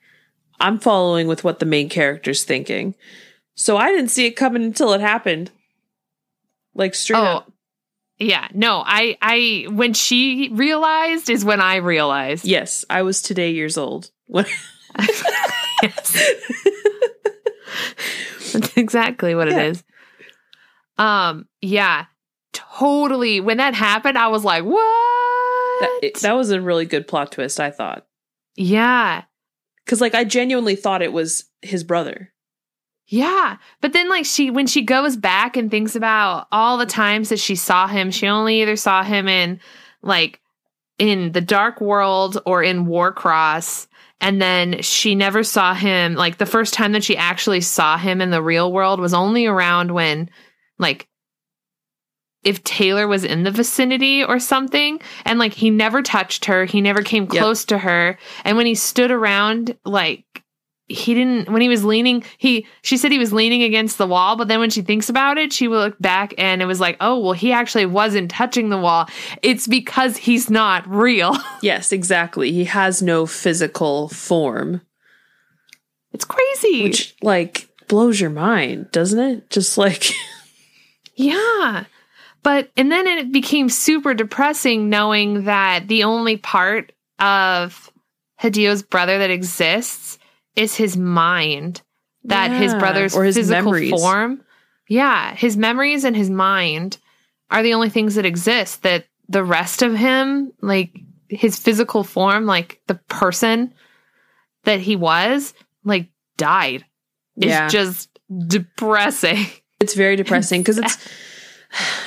[0.61, 2.95] I'm following with what the main character's thinking.
[3.55, 5.51] So I didn't see it coming until it happened.
[6.75, 7.53] Like straight Oh, up.
[8.19, 8.49] yeah.
[8.55, 12.45] No, I I when she realized is when I realized.
[12.45, 14.11] Yes, I was today years old.
[14.27, 14.47] When.
[18.53, 19.59] That's exactly what Yeah.
[19.59, 19.85] it is.
[20.97, 22.07] Um, yeah.
[22.53, 23.41] Totally.
[23.41, 24.81] When that happened, I was like, "What?"
[25.81, 28.07] that, it- that was a really good plot twist, I thought.
[28.57, 29.23] yeah.
[29.89, 32.31] Because like I genuinely thought it was his brother.
[33.07, 33.57] Yeah.
[33.81, 37.39] But then like she when she goes back and thinks about all the times that
[37.39, 39.61] she saw him, she only either saw him in
[40.03, 40.41] like
[40.99, 43.87] in the dark world or in Warcross.
[44.21, 48.21] And then she never saw him like the first time that she actually saw him
[48.21, 50.29] in the real world was only around when
[50.79, 51.08] like
[52.45, 56.81] if Taylor was in the vicinity or something and like he never touched her, he
[56.81, 57.31] never came Yep.
[57.31, 58.19] close to her.
[58.45, 60.25] And when he stood around like
[60.91, 64.37] he didn't when he was leaning he she said he was leaning against the wall
[64.37, 66.97] but then when she thinks about it she will look back and it was like
[67.03, 69.07] oh well he actually wasn't touching the wall
[69.43, 72.53] it's because he's not real Yes, exactly.
[72.53, 74.81] He has no physical form,
[76.15, 79.51] it's crazy which like blows your mind, doesn't it?
[79.51, 80.15] Just like
[81.17, 81.85] yeah
[82.43, 87.93] but and then it became super depressing knowing that the only part of
[88.41, 90.19] Hideo's brother that exists
[90.57, 91.83] is his mind
[92.25, 93.91] that his brother's or his physical memories.
[93.91, 94.43] form
[94.89, 96.99] yeah his memories and his mind
[97.51, 100.99] are the only things that exist that the rest of him like
[101.29, 103.73] his physical form like the person
[104.65, 106.85] that he was like died
[107.37, 107.69] it's Yeah.
[107.69, 108.09] just
[108.47, 109.47] depressing
[109.81, 110.99] it's very depressing because it's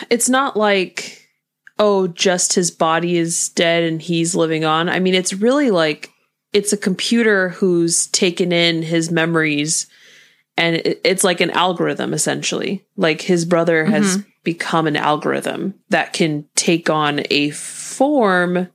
[0.09, 1.29] it's not like
[1.79, 4.89] oh just his body is dead and he's living on.
[4.89, 6.11] I mean it's really like
[6.53, 9.87] it's a computer who's taken in his memories
[10.57, 12.85] and it's like an algorithm essentially.
[12.97, 18.67] Like his brother has become an algorithm that can take on a form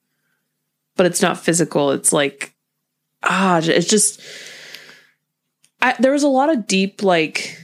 [0.97, 1.91] but it's not physical.
[1.91, 2.55] It's like
[3.23, 4.21] ah it's just
[5.83, 7.61] I, there was a lot of deep like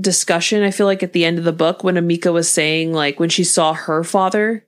[0.00, 3.18] discussion i feel like at the end of the book when emika was saying like
[3.18, 4.64] when she saw her father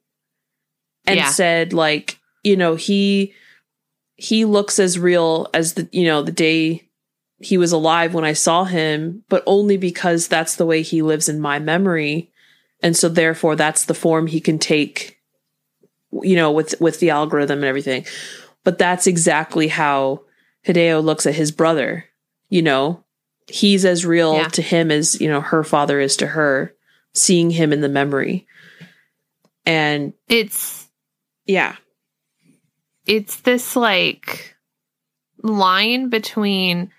[1.07, 1.31] and Yeah.
[1.31, 3.33] said like you know he
[4.17, 6.89] he looks as real as the you know the day
[7.39, 11.29] he was alive when i saw him but only because that's the way he lives
[11.29, 12.31] in my memory.
[12.83, 15.19] And so therefore that's the form he can take
[16.23, 18.05] you know with with the algorithm and everything.
[18.65, 20.23] But that's exactly how
[20.67, 22.05] hideo looks at his brother
[22.49, 23.05] you know
[23.51, 24.49] he's as real Yeah.
[24.49, 26.75] to him as you know her father is to her
[27.15, 28.47] seeing him in the memory.
[29.67, 30.89] And It's
[31.47, 31.77] yeah.
[33.07, 34.57] it's this like
[35.43, 36.91] line between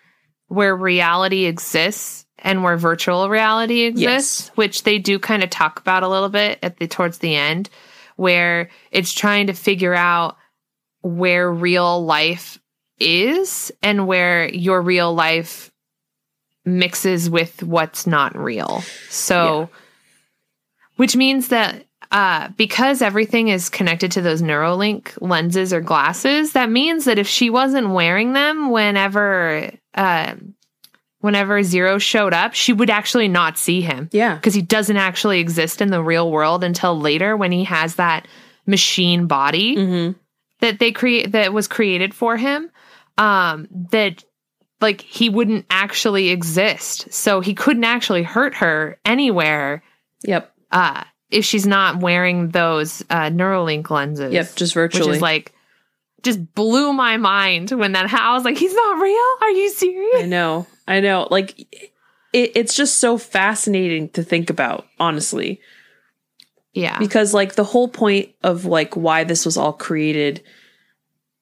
[0.48, 6.04] where reality exists and where virtual reality exists, which they do kind of talk about
[6.04, 7.70] a little bit at the towards the end,
[8.16, 10.38] where it's trying to figure out
[11.02, 12.60] where real life
[13.00, 15.71] is and where your real life
[16.66, 18.84] mixes with what's not real.
[19.10, 19.70] So
[20.98, 26.70] which means that uh, because everything is connected to those NeuroLink lenses or glasses, that
[26.70, 30.36] means that if she wasn't wearing them whenever uh,
[31.22, 35.40] whenever Zero showed up, she would actually not see him yeah because he doesn't actually
[35.40, 38.28] exist in the real world until later when he has that
[38.66, 40.18] machine body mm-hmm.
[40.60, 42.70] that they create that was created for him
[43.18, 44.24] um that
[44.82, 49.84] like he wouldn't actually exist so he couldn't actually hurt her anywhere
[50.24, 55.22] yep uh if she's not wearing those uh neurolink lenses yep just which virtually is
[55.22, 55.54] like
[56.24, 59.70] just blew my mind when that ha- I was like he's not real are you
[59.70, 60.24] serious?
[60.24, 60.68] I know.
[60.88, 61.28] I know.
[61.30, 61.60] Like
[62.34, 65.60] it, it's just so fascinating to think about, honestly.
[66.74, 70.44] yeah Because like the whole point of like why this was all created,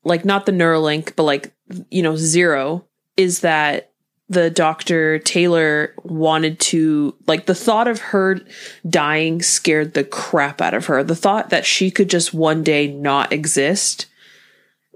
[0.04, 1.54] like not the NeuroLink, but like
[1.90, 2.86] you know, zero,
[3.20, 3.92] is that
[4.30, 5.20] the Dr.
[5.20, 8.40] Taylor wanted to like the thought of her
[8.88, 11.04] dying scared the crap out of her.
[11.04, 14.06] The thought that she could just one day not exist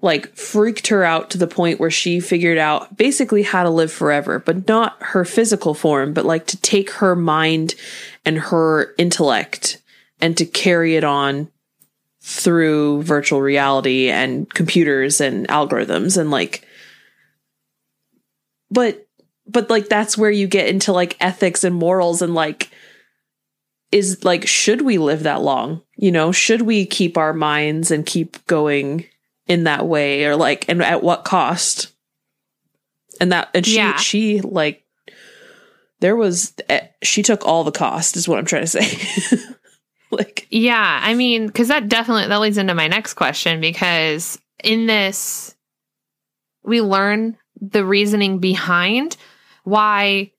[0.01, 3.91] like freaked her out to the point where she figured out basically how to live
[3.91, 7.76] forever, but not her physical form, but like to take her mind
[8.26, 9.82] and her intellect
[10.21, 11.49] and to carry it on
[12.21, 16.65] through virtual reality and computers and algorithms and like
[18.74, 19.07] but
[19.47, 22.69] but like that's where you get into like ethics and morals and like
[23.91, 25.82] is like should we live that long?
[25.95, 29.05] You know should we keep our minds and keep going
[29.47, 31.91] in that way or like and at what cost?
[33.21, 33.97] And that and she Yeah.
[33.97, 34.84] she like
[35.99, 39.38] there was eh, she took all the cost is what i'm trying to say.
[40.11, 44.86] Like Yeah, I mean, because that definitely that leads into my next question because in
[44.86, 45.55] this
[46.63, 47.36] we learn
[47.72, 49.18] the reasoning behind
[49.64, 50.32] why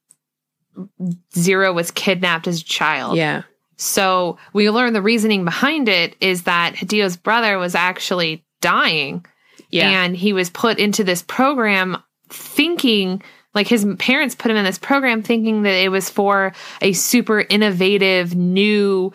[1.35, 3.17] Zero was kidnapped as a child.
[3.17, 3.43] yeah.
[3.77, 9.27] So we learn the reasoning behind it is that Hideo's brother was actually dying.
[9.71, 9.89] Yeah.
[9.91, 11.97] And he was put into this program
[12.29, 13.23] thinking
[13.55, 17.41] like his parents put him in this program thinking that it was for a super
[17.41, 19.13] innovative new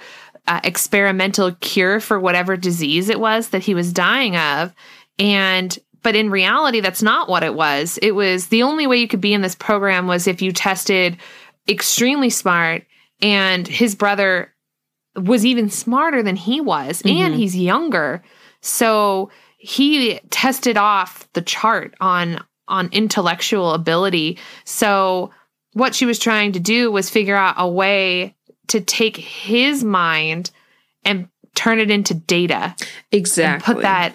[0.48, 4.74] uh, experimental cure for whatever disease it was that he was dying of.
[5.18, 8.00] And but in reality that's not what it was.
[8.02, 11.18] It was the only way you could be in this program was if you tested
[11.68, 12.86] extremely smart
[13.22, 14.54] and his brother
[15.16, 17.34] was even smarter than he was and mm-hmm.
[17.34, 18.24] he's younger.
[18.62, 24.38] So he tested off the chart on on intellectual ability.
[24.64, 25.32] So
[25.74, 28.36] what she was trying to do was figure out a way
[28.68, 30.52] to take his mind
[31.04, 32.76] and turn it into data
[33.12, 34.14] exactly and put that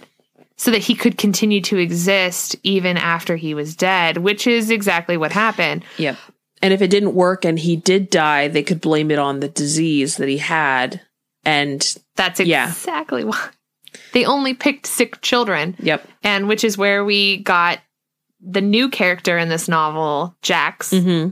[0.57, 5.17] so that he could continue to exist even after he was dead which is exactly
[5.17, 6.17] what happened Yep.
[6.63, 9.49] And if it didn't work and he did die, they could blame it on the
[9.49, 11.03] disease that he had.
[11.45, 11.87] And
[12.17, 12.69] that's Yeah.
[12.69, 13.49] exactly why
[14.13, 16.09] they only picked sick children yep.
[16.23, 17.81] and which is where we got
[18.41, 20.91] the new character in this novel, Jax.
[20.91, 21.31] Mm-hmm.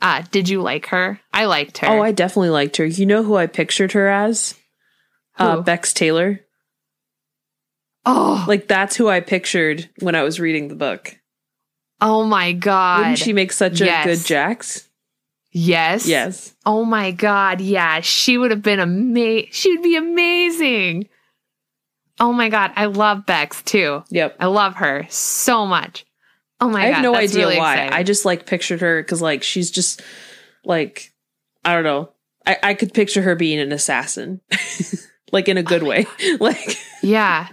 [0.00, 1.18] Uh, did you like her?
[1.32, 1.88] I liked her.
[1.88, 2.84] Oh, I definitely liked her.
[2.84, 4.54] You know who I pictured her as?
[5.38, 6.40] Uh, Bex Taylor.
[8.06, 11.16] Oh, Like that's who I pictured when I was reading the book.
[12.00, 13.00] oh my god!
[13.00, 14.88] Wouldn't she make such a good Jax?
[15.50, 16.54] yes, Yes.
[16.64, 17.60] Oh my god!
[17.60, 19.48] Yeah, she would have been amazing.
[19.52, 21.08] She would be amazing.
[22.18, 24.02] Oh my god, I love Bex too.
[24.10, 24.36] Yep.
[24.40, 26.06] I love her so much.
[26.60, 26.86] Oh my god.
[26.86, 27.74] I god, have no idea really why.
[27.74, 27.92] exciting.
[27.92, 30.00] I just like pictured her because like she's just
[30.64, 31.12] like
[31.64, 32.10] I don't know.
[32.46, 34.40] I, I could picture her being an assassin.
[35.32, 36.06] like in a good uh, way.
[36.40, 37.48] like yeah.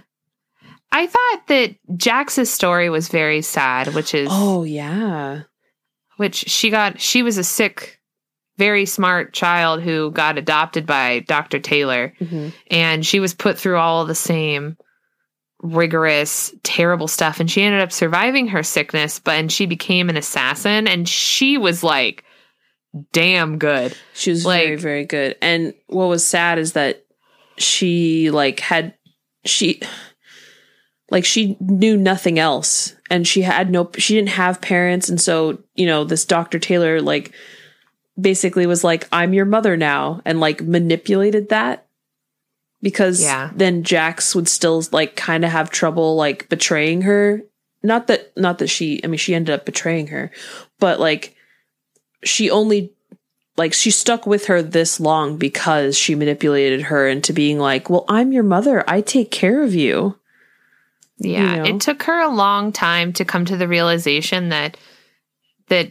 [0.96, 5.42] I thought that Jax's story was very sad, which is Oh yeah.
[6.16, 8.00] which she got she was a sick
[8.56, 11.58] very smart child who got adopted by Dr.
[11.58, 12.52] Taylor Mhm.
[12.70, 14.76] and she was put through all the same
[15.60, 20.16] rigorous terrible stuff and she ended up surviving her sickness but and she became an
[20.16, 22.22] assassin and she was like
[23.12, 25.36] damn good She was very, very good.
[25.42, 27.02] And what was sad is that
[27.58, 28.94] she like had
[29.44, 29.80] she
[31.10, 35.58] like she knew nothing else and she had no she didn't have parents and so
[35.74, 37.32] you know this dr taylor like
[38.20, 41.86] basically was like i'm your mother now and like manipulated that.
[42.80, 43.50] Because Yeah.
[43.56, 47.42] then jax would still like kind of have trouble like betraying her.
[47.82, 50.30] Not that not that she i mean she ended up betraying her
[50.78, 51.34] but like
[52.24, 52.92] she only
[53.56, 58.04] like she stuck with her this long because she manipulated her into being like well
[58.08, 58.84] i'm your mother.
[58.88, 60.18] I take care of you
[61.18, 61.64] Yeah, you know?
[61.64, 64.76] it took her a long time to come to the realization that
[65.68, 65.90] that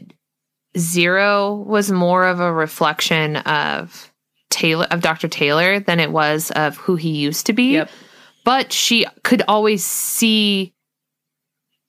[0.77, 4.11] Zero was more of a reflection of
[4.49, 5.27] Taylor of Dr.
[5.27, 7.73] Taylor than it was of who he used to be.
[7.73, 7.89] Yep.
[8.43, 10.73] But she could always see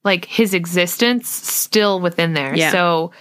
[0.05, 2.55] like his existence still within there.
[2.55, 2.71] Yeah.
[2.71, 3.13] So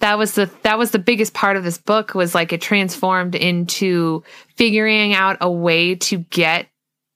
[0.00, 3.34] that was the that was the biggest part of this book was like it transformed
[3.34, 4.22] into
[4.56, 6.68] figuring out a way to get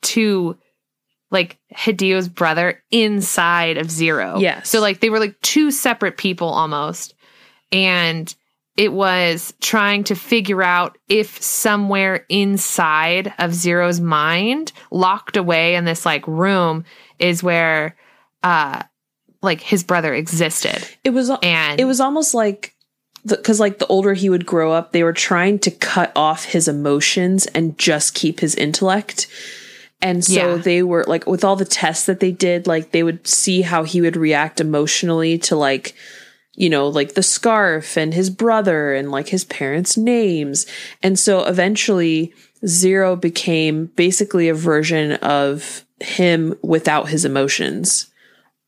[0.03, 0.59] to
[1.33, 4.39] like Hideo's brother inside of Zero.
[4.39, 4.69] Yes.
[4.69, 7.15] So like they were like two separate people almost.
[7.73, 8.33] And
[8.77, 15.85] it was trying to figure out if somewhere inside of Zero's mind, locked away in
[15.85, 16.85] this like room,
[17.19, 17.97] is where
[18.43, 18.83] uh
[19.41, 20.87] like his brother existed.
[21.03, 22.75] it was And it was almost like
[23.25, 26.67] because like the older he would grow up they were trying to cut off his
[26.67, 29.29] emotions and just keep his intellect
[30.03, 30.57] and so Yeah.
[30.57, 33.85] they were like with all the tests that they did like they would see how
[33.85, 35.95] he would react emotionally to like
[36.55, 40.67] you know like the scarf and his brother and like his parents names
[41.03, 42.33] and so eventually
[42.67, 48.09] zero became basically a version of him without his emotions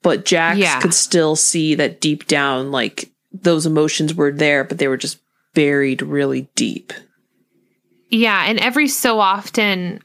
[0.02, 0.80] but Jax Yeah.
[0.80, 5.16] could still see that deep down, like those emotions were there, but they were just
[5.54, 6.92] buried really deep.
[8.10, 10.00] Yeah, and every so often,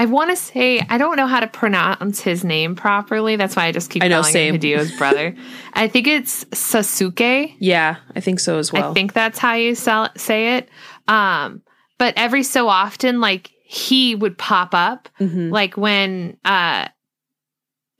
[0.00, 3.36] I want to say I don't know how to pronounce his name properly.
[3.36, 4.54] That's why I just keep I know, calling same.
[4.54, 5.34] him Hideo's brother.
[5.74, 7.54] I think it's Sasuke.
[7.58, 8.90] Yeah, I think so as well.
[8.90, 10.70] I think that's how you sell, say it.
[11.06, 11.62] Um,
[11.98, 15.52] but every so often, like he would pop up, Mhm.
[15.52, 16.88] like when uh,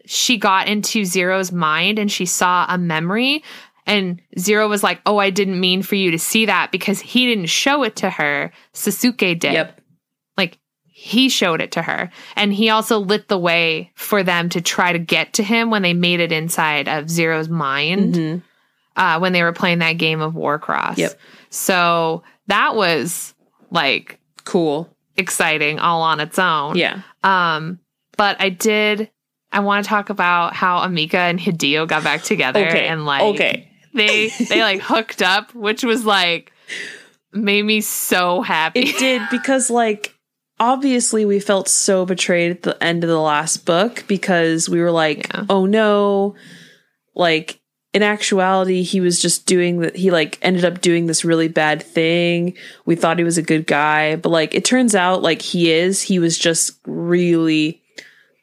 [0.06, 3.44] she got into Zero's mind and she saw a memory.
[3.86, 7.26] And Zero was like, Oh, I didn't mean for you to see that because he
[7.26, 8.52] didn't show it to her.
[8.72, 9.52] Sasuke did.
[9.52, 9.79] Yep.
[11.02, 12.10] He showed it to her.
[12.36, 15.80] And he also lit the way for them to try to get to him when
[15.80, 18.42] they made it inside of Zero's mind Mhm.
[18.96, 20.98] uh, when they were playing that game of Warcross.
[20.98, 21.18] Yep.
[21.48, 23.34] So that was
[23.70, 24.94] like Cool.
[25.16, 26.76] exciting all on its own.
[26.76, 27.00] Yeah.
[27.24, 27.78] Um,
[28.18, 29.10] but I did.
[29.52, 32.86] I want to talk about how Emika and Hideo got back together Okay.
[32.86, 33.68] and like okay.
[33.94, 36.52] they they like hooked up, which was like
[37.32, 38.80] made me so happy.
[38.80, 40.14] It did because, like,
[40.60, 44.92] obviously we felt so betrayed at the end of the last book because we were
[44.92, 45.46] like, Yeah.
[45.48, 46.36] oh no.
[47.16, 47.60] Like,
[47.92, 49.96] in actuality, he was just doing that.
[49.96, 52.56] He, like, ended up doing this really bad thing.
[52.86, 56.00] We thought he was a good guy, but, like, it turns out, like, he is.
[56.00, 57.82] He was just really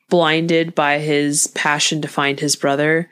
[0.09, 3.09] blinded by his passion to find his brother.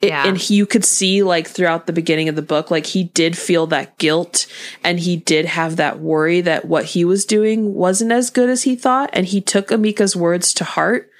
[0.00, 0.28] It- Yeah.
[0.28, 3.36] and he, you could see like throughout the beginning of the book like he did
[3.36, 4.46] feel that guilt
[4.84, 8.62] and he did have that worry that what he was doing wasn't as good as
[8.62, 11.10] he thought and he took emika's words to heart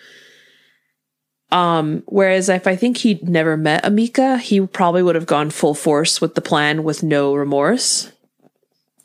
[1.50, 5.74] um whereas if i think he'd never met emika he probably would have gone full
[5.74, 8.12] force with the plan with no remorse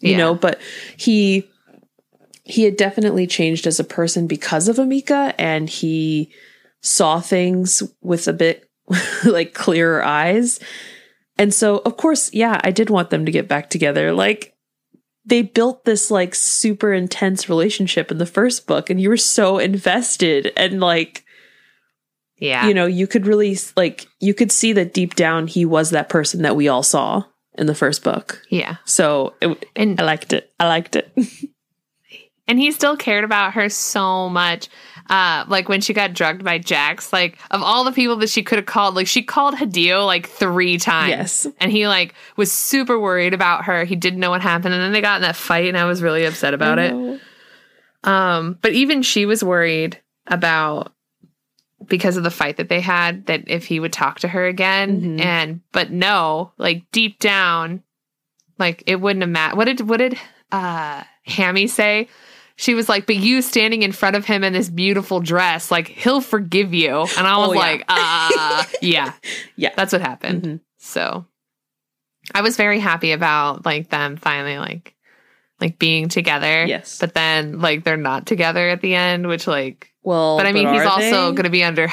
[0.01, 0.17] you Yeah.
[0.17, 0.59] know but
[0.97, 1.47] he
[2.43, 6.32] he had definitely changed as a person because of emika and he
[6.82, 8.69] saw things with a bit
[9.25, 10.59] like clearer eyes
[11.38, 14.55] and so of course yeah i did want them to get back together like
[15.25, 19.57] they built this like super intense relationship in the first book and you were so
[19.57, 21.23] invested and like
[22.38, 22.67] yeah.
[22.67, 26.09] you know you could really like you could see that deep down he was that
[26.09, 27.23] person that we all saw
[27.57, 28.77] in the first book yeah.
[28.84, 31.11] so it, And i liked it i liked it
[32.47, 34.67] and he still cared about her so much.
[35.09, 38.41] Uh, like when she got drugged by Jax, like of all the people that she
[38.41, 41.09] could have called, like she called Hideo like three times.
[41.09, 41.47] Yes.
[41.59, 43.83] And he like was super worried about her.
[43.83, 44.73] He didn't know what happened.
[44.73, 47.19] And then they got in that fight and I was really upset about it.
[48.03, 50.93] Um, but even she was worried about
[51.87, 55.01] because of the fight that they had that if he would talk to her again
[55.01, 55.19] Mhm.
[55.25, 57.83] and but no, like deep down,
[58.57, 59.57] like it wouldn't have mattered.
[59.57, 60.17] What did what did
[60.51, 62.07] uh Hammie say?
[62.55, 65.87] She was like, but you standing in front of him in this beautiful dress, like
[65.87, 67.01] he'll forgive you.
[67.17, 67.59] And I was Oh, yeah.
[67.59, 69.13] like, uh yeah.
[69.55, 69.73] Yeah.
[69.75, 70.43] That's what happened.
[70.43, 70.59] Mhm.
[70.77, 71.25] So
[72.33, 74.93] I was very happy about like them finally like
[75.59, 76.65] like being together.
[76.65, 76.99] Yes.
[76.99, 80.71] But then like they're not together at the end, which like Well, but I mean,
[80.71, 81.01] he's also
[81.31, 81.35] they?
[81.35, 81.89] going to be under.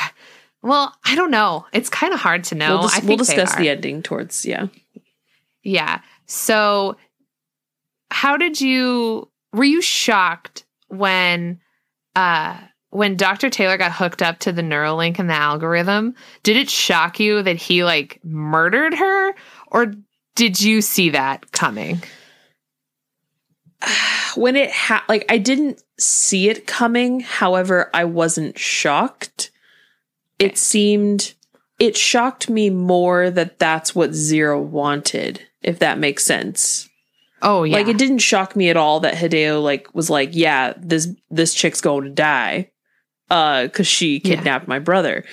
[0.62, 1.64] Well, I don't know.
[1.72, 2.80] It's kind of hard to know.
[2.80, 4.66] We'll, dis- I we'll discuss the ending towards yeah.
[5.62, 6.00] Yeah.
[6.26, 6.96] So,
[8.10, 9.29] how did you?
[9.52, 11.60] Were you shocked when,
[12.14, 12.58] uh,
[12.90, 13.50] when Dr.
[13.50, 16.14] Taylor got hooked up to the NeuroLink and the algorithm?
[16.42, 19.34] Did it shock you that he like murdered her,
[19.68, 19.94] or
[20.34, 22.02] did you see that coming?
[24.34, 27.20] when it ha- like I didn't see it coming.
[27.20, 29.50] However, I wasn't shocked.
[30.38, 31.34] It seemed
[31.78, 36.89] it shocked me more that that's what Zero wanted, if that makes sense.
[37.42, 37.76] Oh yeah.
[37.76, 41.54] Like it didn't shock me at all that Hideo like was like, yeah, this this
[41.54, 42.70] chick's going to die
[43.30, 44.36] uh cuz she Yeah.
[44.36, 45.24] kidnapped my brother.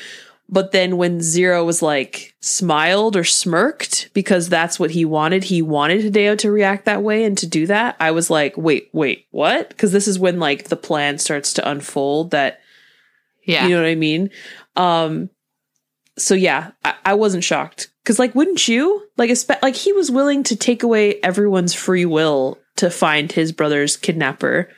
[0.49, 5.61] But then when Zero was like smiled or smirked because that's what he wanted, he
[5.61, 7.97] wanted Hideo to react that way and to do that.
[7.99, 9.67] I was like, wait, wait, what?
[9.67, 12.31] Because this is when like the plan starts to unfold.
[12.31, 12.61] That
[13.43, 13.65] yeah.
[13.67, 14.29] you know what I mean.
[14.77, 15.29] Um,
[16.17, 19.29] so yeah, I, I wasn't shocked because like, wouldn't you like?
[19.29, 23.97] Espe- like he was willing to take away everyone's free will to find his brother's
[23.97, 24.69] kidnapper.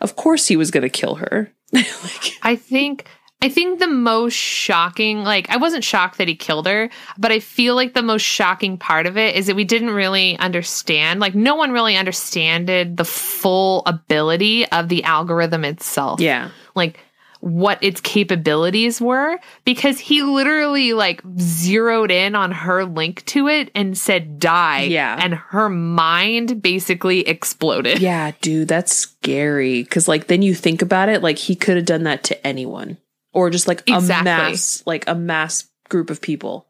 [0.00, 1.52] Of course, he was going to kill her.
[1.72, 3.06] like, I think
[3.40, 7.38] I think the most shocking, like I wasn't shocked that he killed her, but I
[7.38, 11.36] feel like the most shocking part of it is that we didn't really understand, like
[11.36, 16.20] no one really understood the full ability of the algorithm itself.
[16.20, 16.98] yeah, Like
[17.46, 23.70] what its capabilities were because he literally like zeroed in on her link to it
[23.74, 25.14] and said die Yeah.
[25.22, 27.98] and her mind basically exploded.
[27.98, 29.82] yeah, dude, that's scary.
[29.82, 32.96] Because like then you think about it, like he could have done that to anyone,
[33.34, 34.24] or just like a Exactly.
[34.24, 36.66] mass, like a mass group of people.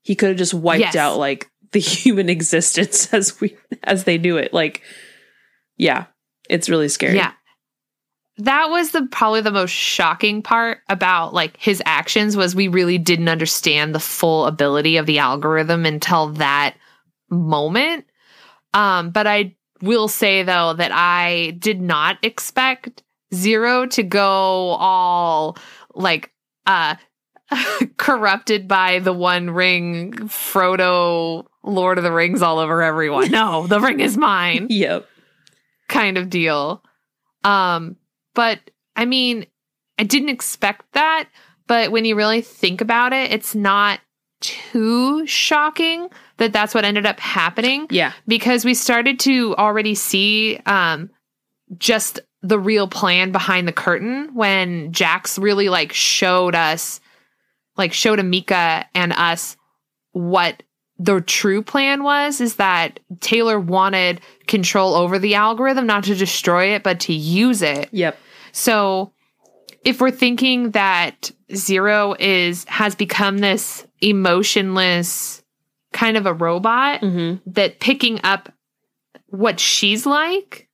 [0.00, 0.96] He could have just wiped Yes.
[0.96, 4.54] out like the human existence as we as they knew it.
[4.54, 4.80] Like,
[5.76, 6.06] yeah,
[6.48, 7.16] it's really scary.
[7.16, 7.32] Yeah.
[8.38, 12.96] That was the probably the most shocking part about like his actions was we really
[12.98, 16.76] didn't understand the full ability of the algorithm until that
[17.30, 18.06] moment.
[18.74, 23.02] Um but I will say though that I did not expect
[23.34, 25.58] Zero to go all
[25.94, 26.30] like
[26.64, 26.94] uh
[27.96, 33.30] corrupted by the one ring Frodo Lord of the Rings all over everyone.
[33.38, 35.06] No, the ring is mine Yep.
[35.88, 36.82] kind of deal.
[37.44, 37.96] Um,
[38.38, 38.60] but
[38.94, 39.46] I mean,
[39.98, 41.28] I didn't expect that,
[41.66, 43.98] but when you really think about it, it's not
[44.40, 48.12] too shocking that that's what ended up happening Yeah.
[48.28, 51.10] because we started to already see um
[51.76, 57.00] just the real plan behind the curtain when Jax really like showed us
[57.76, 59.56] like showed Emika and us
[60.12, 60.62] what
[61.00, 66.74] the true plan was is that Taylor wanted control over the algorithm not to destroy
[66.76, 68.16] it but to use it Yep.
[68.58, 69.12] So
[69.84, 75.42] if we're thinking that Zero is has become this emotionless
[75.92, 77.50] kind of a robot Mm-hmm.
[77.52, 78.52] that picking up
[79.26, 80.68] what she's like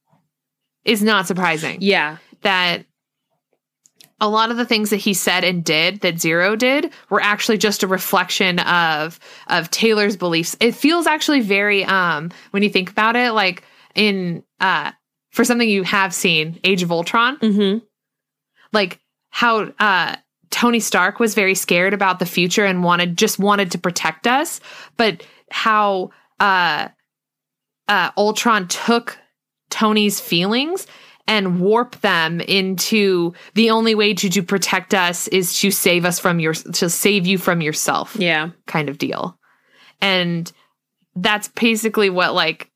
[0.85, 1.79] is not surprising.
[1.81, 2.19] Yeah.
[2.43, 2.85] That
[4.21, 7.59] a lot of the things that he said and did that Zero did were actually
[7.59, 9.19] just a reflection of
[9.49, 10.57] of Taylor's beliefs.
[10.61, 13.63] It feels actually very um when you think about it like
[13.95, 14.93] in uh
[15.35, 17.85] for something you have seen Age of Ultron Mm-hmm.
[18.73, 20.17] like how uh
[20.51, 24.61] Tony Stark was very scared about the future and wanted just wanted to protect us,
[24.97, 26.11] but how
[26.41, 26.89] uh
[27.89, 29.19] uh Ultron took
[29.71, 30.87] Tony's feelings
[31.27, 36.21] and warp them into the only way to, to protect us is to save us
[36.21, 38.51] from your to save you from yourself Yeah.
[38.67, 39.37] kind of deal.
[40.01, 40.51] And
[41.17, 42.71] that's basically what like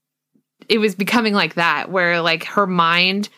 [0.68, 3.28] it was becoming like that where like her mind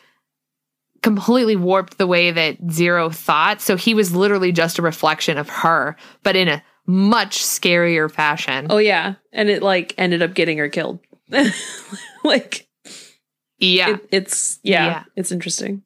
[1.03, 3.61] completely warped the way that Zero thought.
[3.61, 8.67] So he was literally just a reflection of her, but in a much scarier fashion.
[8.69, 9.15] Oh yeah.
[9.33, 11.01] And it like ended up getting her killed.
[12.25, 12.67] like
[13.59, 13.91] yeah.
[13.95, 15.03] it, it's yeah, Yeah.
[15.17, 15.83] it's interesting.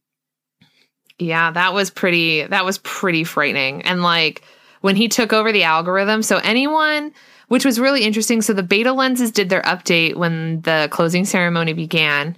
[1.18, 3.82] Yeah, that was pretty that was pretty frightening.
[3.82, 4.42] And like
[4.80, 7.12] when he took over the algorithm, so anyone
[7.54, 11.72] which was really interesting, so the beta lenses did their update when the closing ceremony
[11.72, 12.36] began.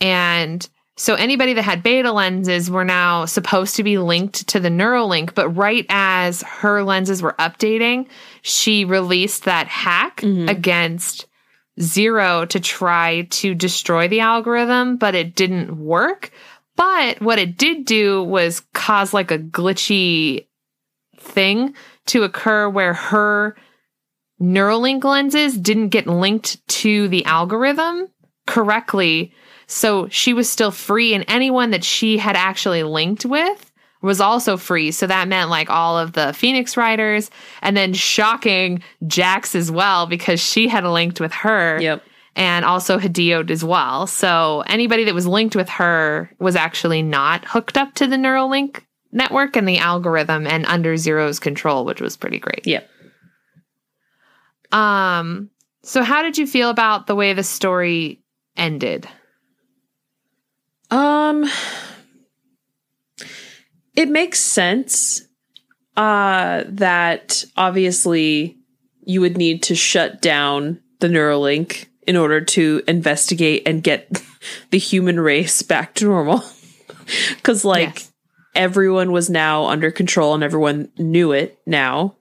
[0.00, 0.66] And
[0.96, 5.34] so anybody that had beta lenses were now supposed to be linked to the NeuroLink,
[5.34, 8.06] but right as her lenses were updating,
[8.40, 10.48] she released that hack Mhm.
[10.48, 11.26] against
[11.78, 16.30] Zero to try to destroy the algorithm, but it didn't work.
[16.74, 20.46] But what it did do was cause like a glitchy
[21.18, 21.74] thing
[22.06, 23.56] to occur where her
[24.42, 28.08] NeuroLink lenses didn't get linked to the algorithm
[28.46, 29.32] correctly.
[29.68, 33.70] So she was still free, and anyone that she had actually linked with
[34.02, 34.90] was also free.
[34.90, 37.30] So that meant like all of the Phoenix Riders
[37.62, 41.80] and then shocking Jax as well because she had linked with her.
[41.80, 42.02] Yep.
[42.34, 44.06] And also Hideo as well.
[44.06, 48.80] So anybody that was linked with her was actually not hooked up to the NeuroLink
[49.12, 52.66] network and the algorithm and under Zero's control, which was pretty great.
[52.66, 52.88] Yep.
[54.72, 55.50] Um,
[55.82, 58.22] so how did you feel about the way the story
[58.56, 59.08] ended?
[60.90, 61.48] Um
[63.96, 65.22] it makes sense
[65.96, 68.58] uh that obviously
[69.04, 74.22] you would need to shut down the NeuroLink in order to investigate and get
[74.70, 76.42] the human race back to normal.
[77.42, 78.12] Cuz like Yes.
[78.54, 82.16] everyone was now under control and everyone knew it now.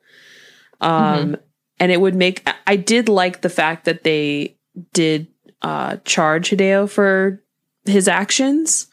[0.80, 1.38] Um
[1.82, 4.56] and it would make I did like the fact that they
[4.94, 5.28] did
[5.64, 7.44] uh charge Hideo for
[7.86, 8.88] his actions.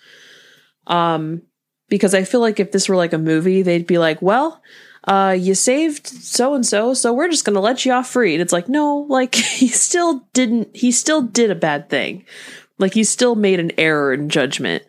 [0.88, 1.42] Um
[1.88, 4.62] because I feel like if this were like a movie, they'd be like, "Well,
[5.04, 8.34] uh you saved so and so, so we're just going to let you off free."
[8.34, 12.24] And it's like, "No, like he still didn't he still did a bad thing.
[12.78, 14.82] Like he still made an error in judgment."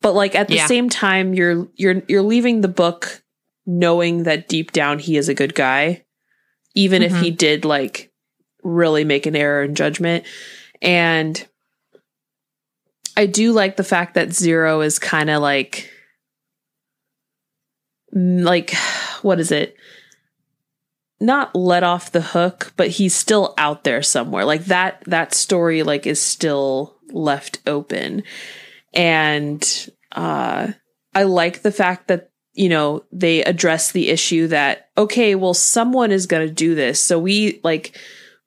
[0.00, 0.66] But like at the Yeah.
[0.66, 3.22] same time you're you're you're leaving the book
[3.66, 6.04] knowing that deep down he is a good guy
[6.78, 8.12] even if he did like
[8.62, 10.24] really make an error in judgment
[10.80, 11.46] and
[13.16, 15.90] I do like the fact that Zero is kind of like
[18.14, 18.74] mm, like
[19.22, 19.74] what is it?
[21.20, 24.44] Not let off the hook, but he's still out there somewhere.
[24.44, 28.22] Like that that story like is still left open.
[28.94, 30.68] And uh
[31.12, 36.10] I like the fact that you know they address the issue that okay, well someone
[36.10, 37.00] is going to do this.
[37.00, 37.96] So we like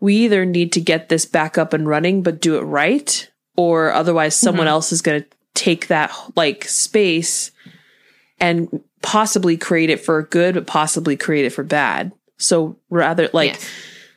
[0.02, 3.94] we either need to get this back up and running but do it right or
[3.94, 4.46] otherwise mm-hmm.
[4.46, 7.52] someone else is going to take that like space
[8.40, 13.54] and possibly create it for good but possibly create it for bad so rather like
[13.54, 13.70] Yes.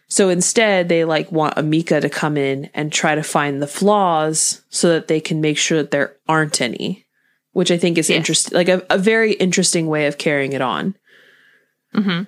[0.09, 4.63] so instead they like want emika to come in and try to find the flaws
[4.71, 7.04] so that they can make sure that there aren't any
[7.55, 8.17] which i think is Yes.
[8.19, 10.95] interesting like a, a very interesting way of carrying it on
[11.95, 12.27] Mhm.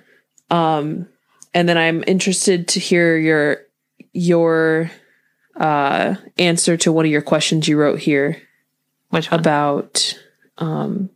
[0.49, 1.07] um
[1.53, 3.57] and then i'm interested to hear your
[4.13, 4.89] your
[5.55, 8.41] uh answer to one of your questions you wrote here
[9.09, 9.39] Which one?
[9.39, 10.17] about
[10.57, 11.09] um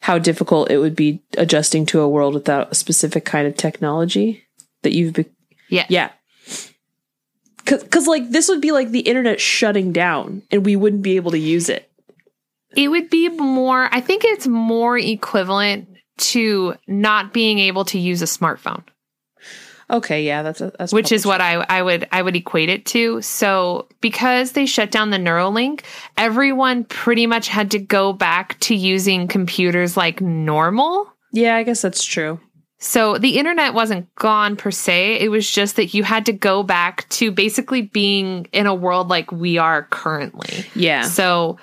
[0.00, 4.44] how difficult it would be adjusting to a world without a specific kind of technology
[4.82, 5.26] that you've be-
[5.68, 5.86] yeah.
[5.88, 6.10] yeah
[7.66, 11.16] Cause, Cause like this would be like the internet shutting down and we wouldn't be
[11.16, 11.87] able to use it.
[12.76, 15.88] It would be more, I think it's more equivalent
[16.18, 18.82] to not being able to use a smartphone.
[19.90, 22.68] Okay, yeah, that's a, that's which is probably what I, I would I would equate
[22.68, 23.22] it to.
[23.22, 25.80] So because they shut down the NeuroLink,
[26.18, 31.10] everyone pretty much had to go back to using computers like normal.
[31.32, 32.38] Yeah, I guess that's true.
[32.80, 35.20] So the internet wasn't gone per se.
[35.20, 39.08] It was just that you had to go back to basically being in a world
[39.08, 40.66] like we are currently.
[40.74, 41.02] Yeah.
[41.02, 41.58] So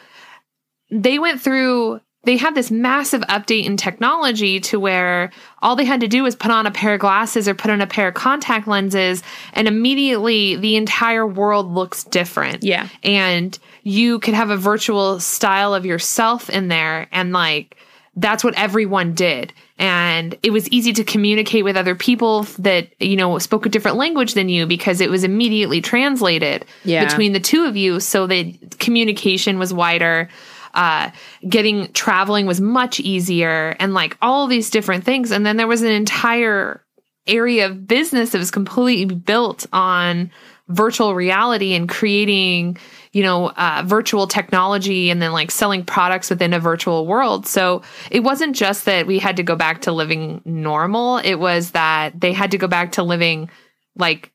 [0.89, 5.31] they went through, they had this massive update in technology to where
[5.61, 7.81] all they had to do was put on a pair of glasses or put on
[7.81, 9.21] a pair of contact lenses,
[9.53, 12.63] and immediately the entire world looks different.
[12.63, 12.87] Yeah.
[13.03, 17.77] And you could have a virtual style of yourself in there, and like,
[18.15, 19.51] that's what everyone did.
[19.77, 23.97] And it was easy to communicate with other people that, you know, spoke a different
[23.97, 27.03] language than you because it was immediately translated Yeah.
[27.03, 27.99] between the two of you.
[27.99, 30.29] So that communication was wider.
[30.75, 31.11] Uh,
[31.47, 35.31] getting traveling was much easier and like all these different things.
[35.31, 36.85] And then there was an entire
[37.27, 40.31] area of business that was completely built on
[40.67, 42.75] virtual reality and creating
[43.13, 47.83] you know uh, virtual technology and then like selling products within a virtual world so
[48.09, 52.19] it wasn't just that we had to go back to living normal it was that
[52.19, 53.49] they had to go back to living
[53.95, 54.31] like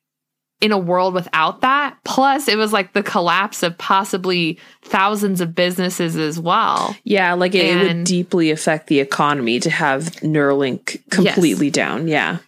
[0.60, 5.54] in a world without that plus it was like the collapse of possibly thousands of
[5.54, 11.08] businesses as well Yeah, like it, it would deeply affect the economy to have NeuroLink
[11.10, 12.08] completely down.
[12.08, 12.38] Yeah.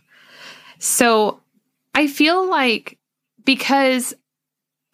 [0.78, 1.40] So
[1.94, 2.98] I feel like
[3.44, 4.14] because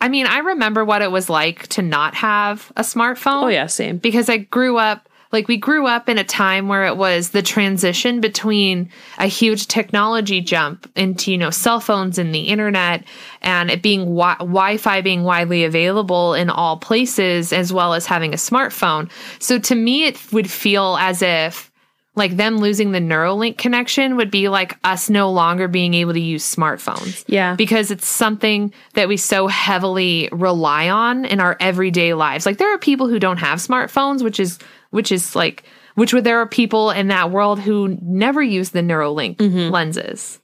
[0.01, 3.45] I mean, I remember what it was like to not have a smartphone.
[3.45, 3.99] Oh yeah, same.
[3.99, 7.43] Because I grew up like we grew up in a time where it was the
[7.43, 13.05] transition between a huge technology jump into you know cell phones and the internet
[13.43, 18.33] and it being wi- wi-fi being widely available in all places as well as having
[18.33, 21.71] a smartphone so to me it would feel as if
[22.19, 26.21] like them losing the NeuroLink connection would be like us no longer being able to
[26.21, 27.25] use smartphones.
[27.29, 27.55] Yeah.
[27.55, 32.45] Because it's something that we so heavily rely on in our everyday lives.
[32.45, 34.59] Like there are people who don't have smartphones, which is
[34.91, 35.65] which is like
[35.95, 39.73] which would there are people in that world who never use the NeuroLink mm-hmm.
[39.73, 40.41] lenses.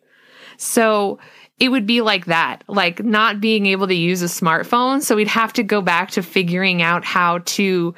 [0.57, 1.21] So
[1.59, 5.01] it would be like that, like not being able to use a smartphone.
[5.01, 7.95] So we'd have to go back to figuring out how to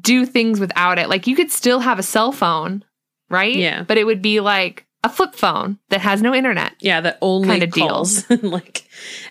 [0.00, 1.08] do things without it.
[1.08, 2.84] Like you could still have a cell phone,
[3.28, 3.56] right?
[3.56, 3.82] Yeah.
[3.82, 6.74] But it would be like a flip phone that has no internet.
[6.80, 8.28] Yeah, that only Kinda calls.
[8.42, 8.84] like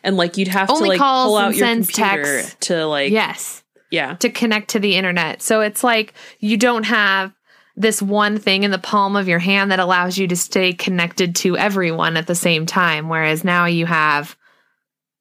[0.04, 2.68] and like you'd have Only to like calls pull out your computer texts.
[2.68, 3.64] to like Yes.
[3.92, 4.16] Yeah.
[4.16, 5.42] to connect to the internet.
[5.42, 7.34] So it's like you don't have
[7.76, 11.36] this one thing in the palm of your hand that allows you to stay connected
[11.38, 13.08] to everyone at the same time.
[13.08, 14.36] Whereas now you have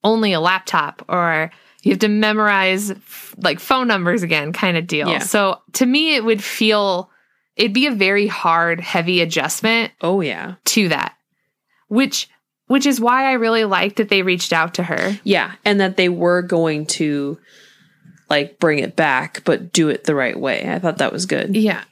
[0.03, 1.51] only a laptop or
[1.83, 5.07] you have to memorize f- like phone numbers again, kind of deal.
[5.07, 5.19] Yeah.
[5.19, 7.11] So to me, it would feel,
[7.55, 10.55] it'd be a very hard, heavy adjustment Oh yeah.
[10.65, 11.15] to that,
[11.89, 12.27] which.
[12.65, 15.17] Which is why I really liked that they reached out to her.
[15.23, 17.39] Yeah, and that they were going to
[18.29, 20.69] like bring it back but do it the right way.
[20.69, 21.55] I thought that was good.
[21.55, 21.83] Yeah.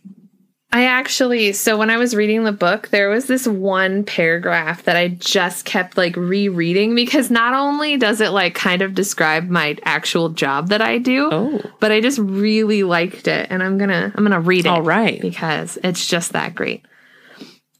[0.71, 4.97] I actually, so when I was reading the book, there was this one paragraph that
[4.97, 9.77] I just kept like rereading because not only does it like kind of describe my
[9.83, 11.61] actual job that I do, Oh.
[11.79, 14.69] but I just really liked it and I'm going to I'm going to read it
[14.69, 15.21] All right.
[15.21, 16.83] because it's just that great.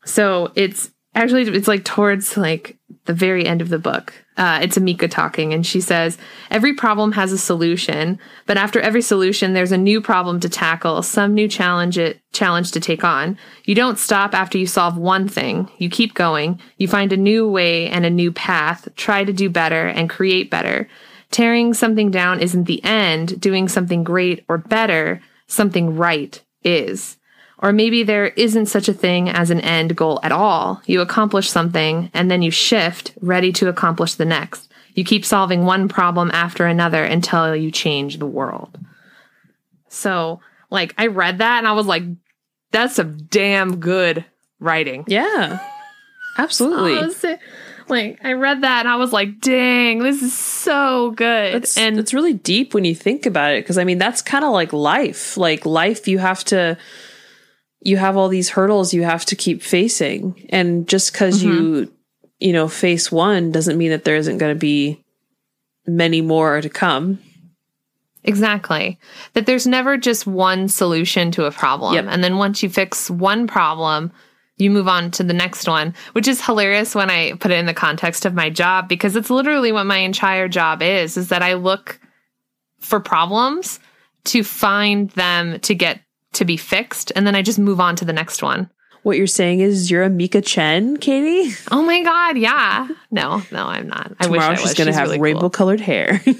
[0.05, 4.13] So it's actually it's like towards like the very end of the book.
[4.37, 6.17] Uh, it's Emika talking, and she says
[6.51, 11.01] every problem has a solution, but after every solution, there's a new problem to tackle,
[11.01, 13.37] some new challenge it challenge to take on.
[13.63, 15.69] You don't stop after you solve one thing.
[15.77, 16.59] You keep going.
[16.77, 18.89] You find a new way and a new path.
[18.95, 20.89] Try to do better and create better.
[21.31, 23.39] Tearing something down isn't the end.
[23.39, 27.17] Doing something great or better, something right, is.
[27.65, 30.83] Or maybe there isn't such a thing as an end goal at all.
[30.85, 34.71] You accomplish something and then you shift, ready to accomplish the next.
[34.93, 38.77] You keep solving one problem after another until you change the world.
[39.89, 42.03] So, like, I read that and I was like,
[42.69, 44.23] that's some damn good
[44.59, 45.03] writing.
[45.07, 45.59] Yeah.
[46.37, 46.93] Absolutely.
[47.07, 47.25] Was,
[47.87, 51.55] like, I read that and I was like, dang, this is so good.
[51.55, 54.43] It's, and it's really deep when you think about it because I mean that's kind
[54.45, 55.35] of like life.
[55.35, 56.77] Like life you have to
[57.85, 61.93] you have all these hurdles you have to keep facing and just because you mm-hmm.
[62.39, 65.01] you know face one doesn't mean that there isn't going to be
[65.87, 67.19] many more to come.
[68.23, 68.97] Exactly.
[69.33, 71.93] That there's never just one solution to a problem.
[71.93, 72.05] Yep.
[72.09, 74.11] And then once you fix one problem,
[74.57, 77.65] you move on to the next one, which is hilarious when I put it in
[77.65, 81.43] the context of my job because it's literally what my entire job is is that
[81.43, 81.99] I look
[82.79, 83.79] for problems
[84.25, 86.01] to find them to get
[86.35, 88.69] to be fixed and then I just move on to the next one.
[89.03, 91.53] What you're saying is you're a Mika Chen, Katie?
[91.71, 92.87] Oh my god, yeah.
[93.11, 94.13] No, no, I'm not.
[94.19, 94.61] I wish I Tomorrow was.
[94.61, 95.49] she's going to have really rainbow cool.
[95.51, 96.21] colored hair.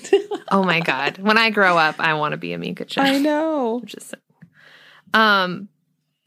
[0.52, 1.18] Oh my god.
[1.18, 3.04] When I grow up, I want to be a Mika Chen.
[3.04, 3.82] I know.
[3.84, 4.14] just.
[5.14, 5.70] Um,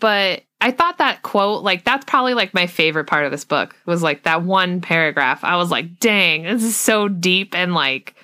[0.00, 3.76] but I thought that quote, like, that's probably like my favorite part of this book
[3.86, 5.44] was like that one paragraph.
[5.44, 8.16] I was like, dang, this is so deep and like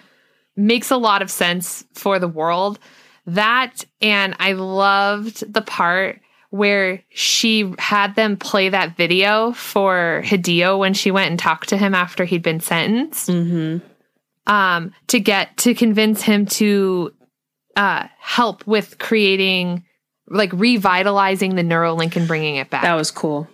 [0.57, 2.79] makes a lot of sense for the world.
[3.27, 6.21] That, and I loved the part
[6.51, 11.77] where she had them play that video for Hideo when she went and talked to
[11.77, 13.79] him after he'd been sentenced Mm-hmm.
[14.53, 17.13] um, to get to convince him to
[17.77, 19.85] uh, help with creating,
[20.29, 22.83] like revitalizing the NeuroLink and bringing it back.
[22.83, 23.49] That was cool.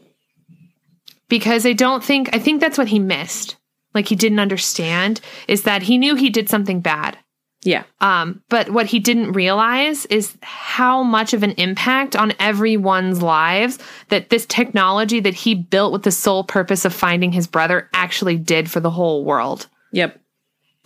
[1.28, 3.56] because I don't think I think that's what he missed.
[3.94, 7.16] Like he didn't understand is that he knew he did something bad.
[7.62, 7.82] Yeah.
[8.00, 13.78] Um, but what he didn't realize is how much of an impact on everyone's lives
[14.08, 18.36] that this technology that he built with the sole purpose of finding his brother actually
[18.38, 19.66] did for the whole world.
[19.92, 20.18] Yep.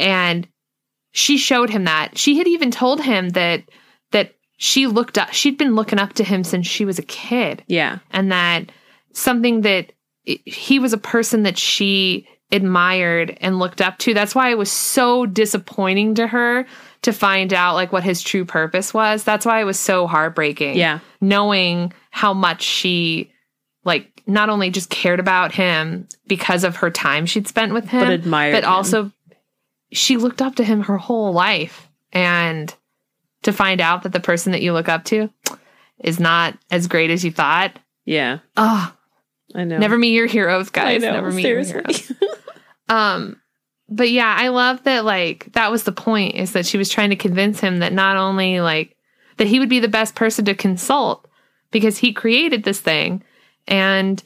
[0.01, 0.49] and
[1.13, 3.63] she showed him that she had even told him that
[4.11, 7.63] that she looked up she'd been looking up to him since she was a kid
[7.69, 7.99] Yeah.
[8.11, 8.73] and that
[9.13, 9.93] something that
[10.25, 14.71] he was a person that she admired and looked up to that's why it was
[14.71, 16.67] so disappointing to her
[17.03, 20.77] to find out like what his true purpose was that's why it was so heartbreaking
[20.77, 21.01] Yeah.
[21.21, 23.33] knowing how much she
[23.85, 28.01] like not only just cared about him because of her time she'd spent with him
[28.05, 28.71] But admired but him.
[28.71, 29.13] also
[29.93, 32.73] she looked up to him her whole life and
[33.43, 35.29] to find out that the person that you look up to
[35.99, 38.39] is not as great as you thought Yeah.
[38.57, 38.95] oh
[39.55, 39.79] I know.
[39.79, 41.75] never meet your heroes guys I know, never meet seriously.
[41.75, 42.13] your heroes
[42.89, 43.41] um
[43.89, 47.11] but yeah i love that like that was the point is that she was trying
[47.11, 48.97] to convince him that not only like
[49.37, 51.29] that he would be the best person to consult
[51.71, 53.23] because he created this thing
[53.67, 54.23] and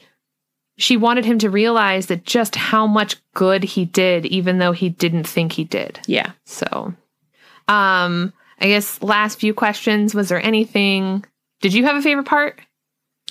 [0.76, 4.88] she wanted him to realize that just how much good he did even though he
[4.88, 6.32] didn't think he did yeah.
[6.44, 6.94] so
[7.68, 11.24] um i guess last few questions was there anything
[11.60, 12.60] Did you have a favorite part?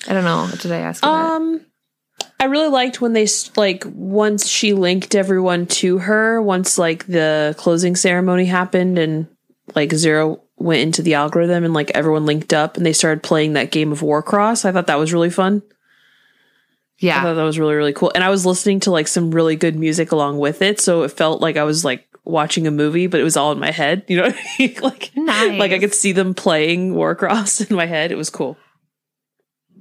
[0.06, 0.48] I don't know.
[0.60, 1.02] Did I ask?
[1.04, 1.64] Um,
[2.40, 3.26] I really liked when they
[3.56, 6.40] like once she linked everyone to her.
[6.40, 9.26] Once like the closing ceremony happened and
[9.74, 13.54] like Zero went into the algorithm and like everyone linked up and they started playing
[13.54, 14.64] that game of Warcross.
[14.64, 15.62] I thought that was really fun.
[16.98, 17.18] Yeah.
[17.18, 18.12] I thought that was really really cool.
[18.14, 21.12] And I was listening to like some really good music along with it, so it
[21.12, 24.04] felt like I was like watching a movie, but it was all in my head.
[24.08, 24.76] You know, I mean?
[24.82, 25.58] like Nice.
[25.58, 28.12] like I could see them playing Warcross in my head.
[28.12, 28.56] It was cool.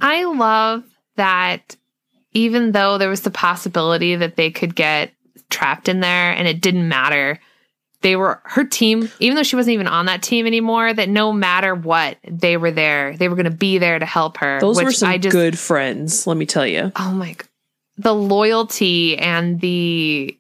[0.01, 0.84] I love
[1.18, 1.76] that
[2.34, 5.11] even though there was the possibility that they could get
[5.49, 7.39] trapped in there and it didn't matter,
[8.01, 11.34] they were her team, even though she wasn't even on that team anymore, that no
[11.34, 13.17] matter what, they were there.
[13.17, 14.59] They were going to be there to help her.
[14.59, 16.28] Those were some just, good friends.
[16.28, 16.91] Let me tell you.
[16.95, 17.39] Oh my, g-
[17.97, 20.38] the loyalty and the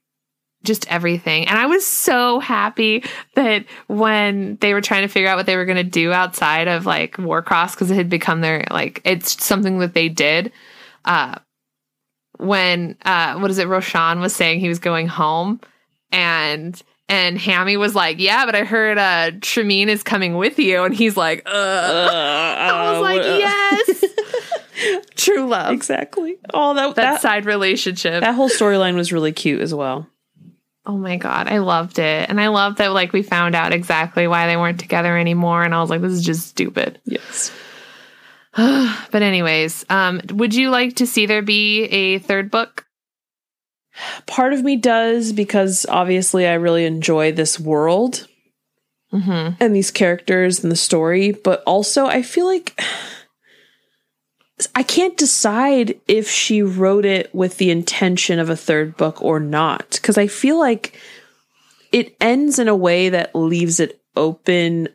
[0.63, 1.47] just everything.
[1.47, 3.03] And I was so happy
[3.35, 6.67] that when they were trying to figure out what they were going to do outside
[6.67, 10.51] of like Warcross, because it had become their, like, it's something that they did.
[11.05, 11.39] Uh,
[12.37, 15.59] when, uh, what is it, Roshan was saying he was going home
[16.11, 20.83] and, and Hammie was like, yeah, but I heard, uh, Tremaine is coming with you.
[20.83, 24.03] And he's like, uh, I was like, yes.
[25.15, 25.73] True love.
[25.73, 26.37] Exactly.
[26.53, 28.21] Oh, that That, that side relationship.
[28.21, 30.07] that whole storyline was really cute as well.
[30.85, 32.29] Oh my god, I loved it.
[32.29, 35.73] And I loved that like we found out exactly why they weren't together anymore and
[35.75, 37.01] I was like this is just stupid.
[37.05, 37.51] Yes.
[39.11, 42.85] But anyways, um would you like to see there be a third book?
[44.25, 48.27] Part of me does because obviously I really enjoy this world
[49.13, 49.55] Mhm.
[49.61, 52.79] and these characters and the story, but also I feel like
[54.75, 59.39] I can't decide if she wrote it with the intention of a third book or
[59.39, 60.99] not because I feel like
[61.91, 64.89] it ends in a way that leaves it open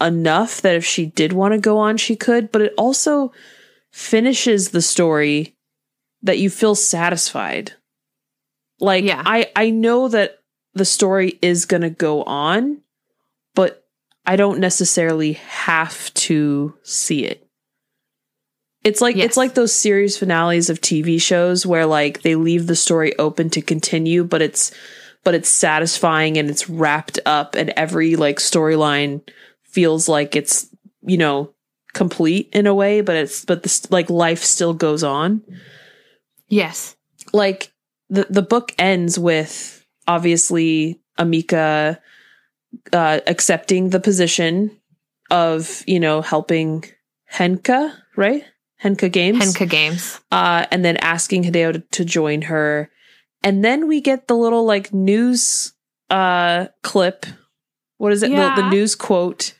[0.00, 3.32] enough that if she did want to go on she could, but it also
[3.92, 5.56] finishes the story
[6.22, 7.72] that you feel satisfied.
[8.78, 9.22] Like Yeah.
[9.24, 10.38] I I know that
[10.74, 12.78] the story is going to go on,
[13.54, 13.84] but
[14.24, 17.46] I don't necessarily have to see it.
[18.84, 19.26] It's like Yes.
[19.26, 23.50] it's like those series finales of TV shows where like they leave the story open
[23.50, 24.70] to continue, but it's
[25.22, 29.20] but it's satisfying and it's wrapped up and every like storyline
[29.70, 30.68] feels like it's,
[31.02, 31.52] you know,
[31.92, 35.42] complete in a way, but it's but this like life still goes on
[36.48, 36.96] Yes.
[37.32, 37.72] like
[38.08, 41.98] the the book ends with obviously Emika
[42.92, 44.70] uh accepting the position
[45.30, 46.84] of, you know, helping
[47.32, 48.44] Henka, right?
[48.82, 49.38] Henka Games.
[49.38, 50.20] Henka Games.
[50.30, 52.90] Uh and then asking Hideo to, to join her.
[53.42, 55.72] And then we get the little like news
[56.08, 57.26] uh clip.
[57.98, 58.30] What is it?
[58.30, 59.54] The, the news quote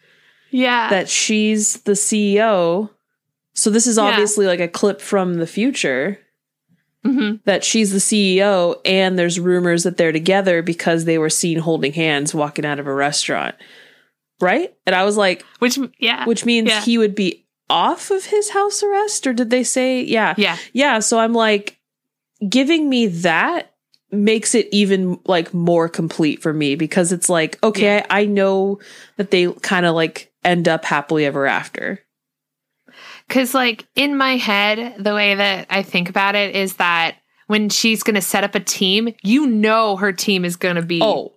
[0.50, 0.90] Yeah.
[0.90, 2.90] that she's the CEO.
[3.54, 4.04] So this is Yeah.
[4.04, 6.18] obviously like a clip from the future
[7.04, 7.40] Mhm.
[7.44, 11.92] that she's the CEO and there's rumors that they're together because they were seen holding
[11.94, 13.54] hands walking out of a restaurant.
[14.40, 14.74] Right?
[14.86, 16.24] And I was like, Which yeah.
[16.26, 16.80] which means Yeah.
[16.82, 20.34] he would be off of his house arrest or did they say yeah.
[20.36, 20.56] yeah.
[20.72, 21.78] Yeah, so I'm like
[22.48, 23.72] giving me that
[24.12, 28.80] makes it even like more complete for me because it's like okay, I, I know
[29.18, 32.00] that they kind of like end up happily ever after.
[33.28, 37.16] Cause like in my head, the way that I think about it is that
[37.46, 41.34] when she's gonna set up a team, you know her team is gonna be Oh,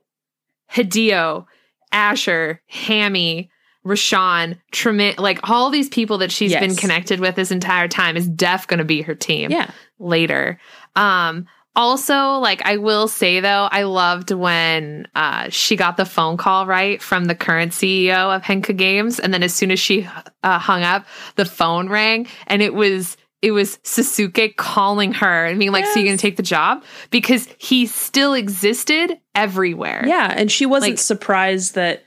[0.72, 1.46] Hideo,
[1.92, 3.52] Asher, Hammie,
[3.84, 6.62] Roshan, Tremont, like all these people that she's Yes.
[6.62, 9.70] been connected with this entire time is def going to be her team yeah.
[10.00, 10.60] later.
[10.96, 11.46] Um,
[11.76, 16.66] also, like I will say though, I loved when uh, she got the phone call
[16.68, 20.08] right from the current CEO of Henka Games, and then as soon as she
[20.44, 21.06] uh, hung up,
[21.36, 26.00] the phone rang, and it was it was Sasuke calling her and being like, "So
[26.00, 30.04] you gonna take the job?" Because he still existed everywhere.
[30.08, 32.04] Yeah, and she wasn't Like- surprised that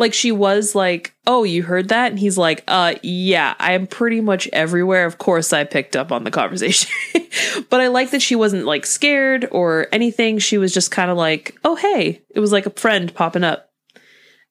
[0.00, 3.86] like she was like, "Oh, you heard that?" And he's like, "Uh, yeah, I am
[3.86, 5.06] pretty much everywhere.
[5.06, 6.90] Of course I picked up on the conversation."
[7.70, 10.38] but I like that she wasn't like scared or anything.
[10.38, 13.70] She was just kind of like, "Oh, hey." It was like a friend popping up.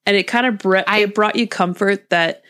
[0.06, 2.44] And it kind of br- I- it brought you comfort that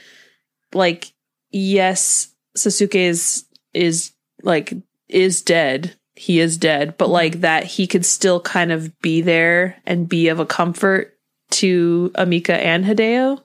[0.73, 1.11] like
[1.51, 4.11] yes, Sasuke is is
[4.43, 4.73] like
[5.07, 5.95] is dead.
[6.15, 10.27] He is dead, but like that he could still kind of be there and be
[10.27, 11.13] of a comfort
[11.51, 13.41] to Emika and Hideo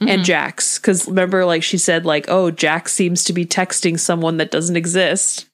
[0.00, 0.24] and Mhm.
[0.24, 0.78] Jax.
[0.78, 4.76] Cause remember, like she said, like, oh, Jax seems to be texting someone that doesn't
[4.76, 5.46] exist.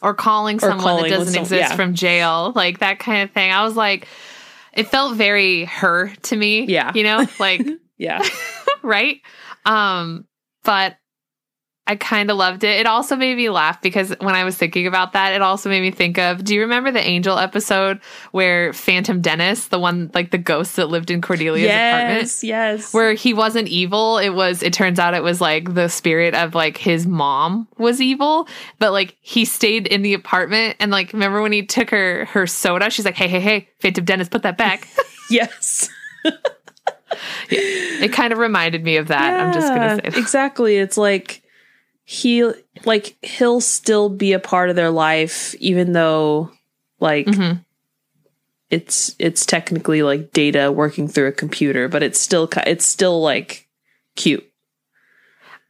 [0.00, 1.74] or calling Or someone calling that doesn't some- exist yeah.
[1.76, 3.50] from jail, like that kind of thing.
[3.50, 4.06] I was like,
[4.72, 6.66] it felt very her to me.
[6.66, 6.92] Yeah.
[6.94, 7.66] You know, like,
[7.98, 8.22] Yeah.
[8.82, 9.20] right?
[9.66, 10.24] Um,
[10.62, 10.96] but
[11.88, 12.80] I kind of loved it.
[12.80, 15.80] It also made me laugh because when I was thinking about that, it also made
[15.80, 20.30] me think of do you remember the Angel episode where Phantom Dennis, the one like
[20.30, 22.20] the ghost that lived in Cordelia's apartment?
[22.20, 22.92] Yes, yes.
[22.92, 24.18] Where he wasn't evil.
[24.18, 28.02] It was, it turns out it was like the spirit of like his mom was
[28.02, 28.46] evil,
[28.78, 30.76] but like he stayed in the apartment.
[30.80, 32.90] And like, remember when he took her, her soda?
[32.90, 34.86] She's like, hey, hey, hey, Phantom Dennis, put that back.
[35.30, 35.88] yes.
[37.48, 39.40] it kind of reminded me of that.
[39.40, 40.18] I'm just going to say that.
[40.18, 40.76] Exactly.
[40.76, 41.42] It's like
[42.10, 42.50] he
[42.86, 46.50] like he'll still be a part of their life even though
[47.00, 47.62] like Mhm.
[48.70, 53.68] it's it's technically like data working through a computer, but it's still it's still like
[54.16, 54.42] cute.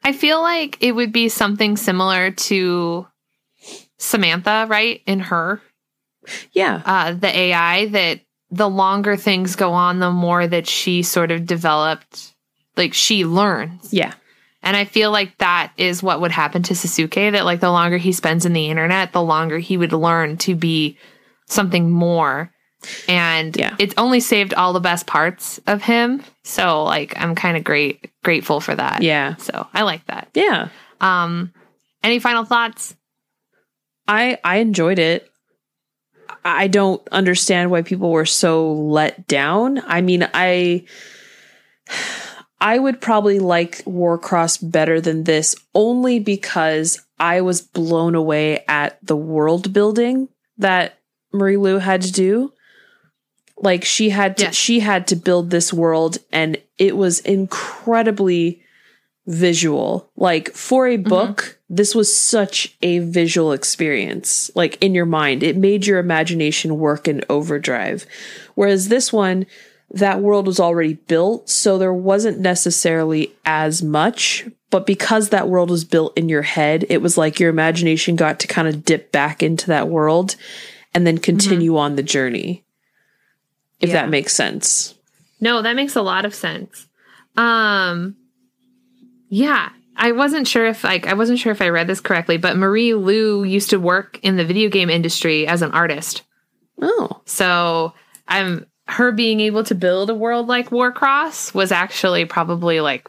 [0.05, 3.07] I feel like it would be something similar to
[3.99, 5.03] Samantha, right?
[5.07, 5.61] In her,
[6.53, 6.83] Yeah.
[6.85, 8.21] uh, the AI, that
[8.51, 12.33] the longer things go on, the more that she sort of developed,
[12.77, 13.93] like she learns.
[13.93, 14.15] Yeah.
[14.63, 17.97] And I feel like that is what would happen to Sasuke, that like the longer
[17.97, 20.99] he spends in the internet, the longer he would learn to be
[21.47, 22.51] something more.
[23.09, 23.75] And Yeah.
[23.79, 26.23] it's only saved all the best parts of him.
[26.45, 29.03] So like I'm kind of great grateful for that.
[29.03, 29.37] Yeah.
[29.37, 30.29] So I like that.
[30.35, 30.69] Yeah.
[31.01, 31.53] Um,
[32.03, 32.95] any final thoughts?
[34.07, 35.31] I I enjoyed it.
[36.45, 39.83] I don't understand why people were so let down.
[39.87, 40.85] I mean, I
[42.61, 48.99] I would probably like Warcross better than this only because I was blown away at
[49.05, 50.29] the world building
[50.59, 50.99] that
[51.33, 52.53] Marie Lu had to do.
[53.57, 54.55] Like she had to Yes.
[54.55, 58.63] she had to build this world and it was incredibly
[59.27, 60.11] visual.
[60.17, 61.09] Like for a mm-hmm.
[61.09, 64.51] book, this was such a visual experience.
[64.55, 68.07] Like in your mind, it made your imagination work in overdrive.
[68.55, 69.47] Whereas this one,
[69.91, 74.47] that world was already built, so there wasn't necessarily as much.
[74.71, 78.39] But because that world was built in your head, it was like your imagination got
[78.41, 80.37] to kind of dip back into that world
[80.95, 82.65] and then continue on the journey.
[83.81, 83.95] If Yeah.
[84.03, 84.95] that makes sense.
[85.41, 86.87] No, that makes a lot of sense.
[87.37, 88.17] Um,
[89.31, 92.57] yeah, I wasn't sure if like I wasn't sure if I read this correctly, but
[92.57, 96.23] Marie Lu used to work in the video game industry as an artist.
[96.81, 97.95] Oh, So
[98.27, 103.09] I'm her being able to build a world like Warcross was actually probably like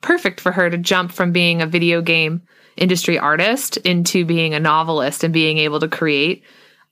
[0.00, 2.42] perfect for her to jump from being a video game
[2.76, 6.42] industry artist into being a novelist and being able to create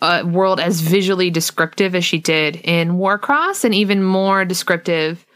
[0.00, 5.26] a world as visually descriptive as she did in Warcross and even more descriptive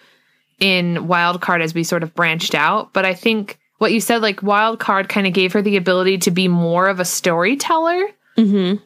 [0.61, 2.93] in Wildcard as we sort of branched out.
[2.93, 6.30] But I think what you said, like Wildcard kind of gave her the ability to
[6.30, 8.82] be more of a storyteller mm-hmm.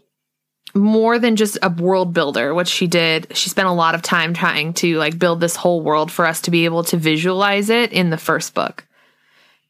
[0.75, 3.37] More than just a world builder, which she did.
[3.37, 6.43] She spent a lot of time trying to like build this whole world for us
[6.43, 8.87] to be able to visualize it in the first book.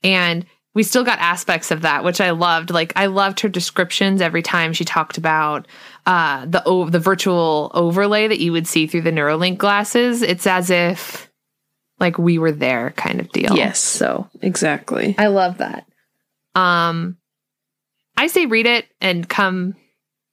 [0.05, 0.45] And
[0.75, 2.71] we still got aspects of that, which I loved.
[2.71, 5.67] Like I loved her descriptions every time she talked about
[6.07, 10.23] uh, the o- the virtual overlay that you would see through the NeuroLink glasses.
[10.23, 11.31] It's as if
[11.99, 13.57] like we were there, kind of deal.
[13.57, 13.79] Yes.
[13.79, 15.15] So exactly.
[15.19, 15.87] I love that.
[16.55, 17.19] Um,
[18.17, 19.75] I say read it and come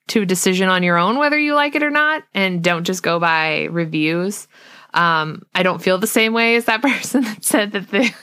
[0.07, 3.03] to a decision on your own whether you like it or not, and don't just
[3.03, 4.47] go by reviews.
[4.93, 8.13] Um, I don't feel the same way as that person that said that the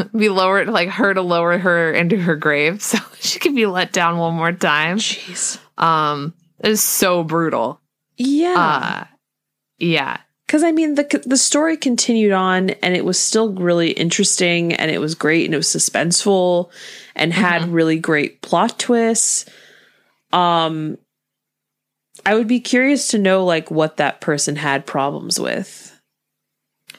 [0.12, 3.92] we lowered like her to lower her into her grave so she could be let
[3.92, 4.98] down one more time.
[4.98, 5.58] Jeez.
[5.78, 7.80] Um, it is so brutal.
[8.16, 8.54] Yeah.
[8.56, 9.04] Uh,
[9.78, 14.72] yeah, Because I mean, the the story continued on, and it was still really interesting,
[14.74, 16.70] and it was great, and it was suspenseful,
[17.16, 19.44] and had really great plot twists.
[20.32, 20.98] Um,
[22.24, 25.88] I would be curious to know like what that person had problems with.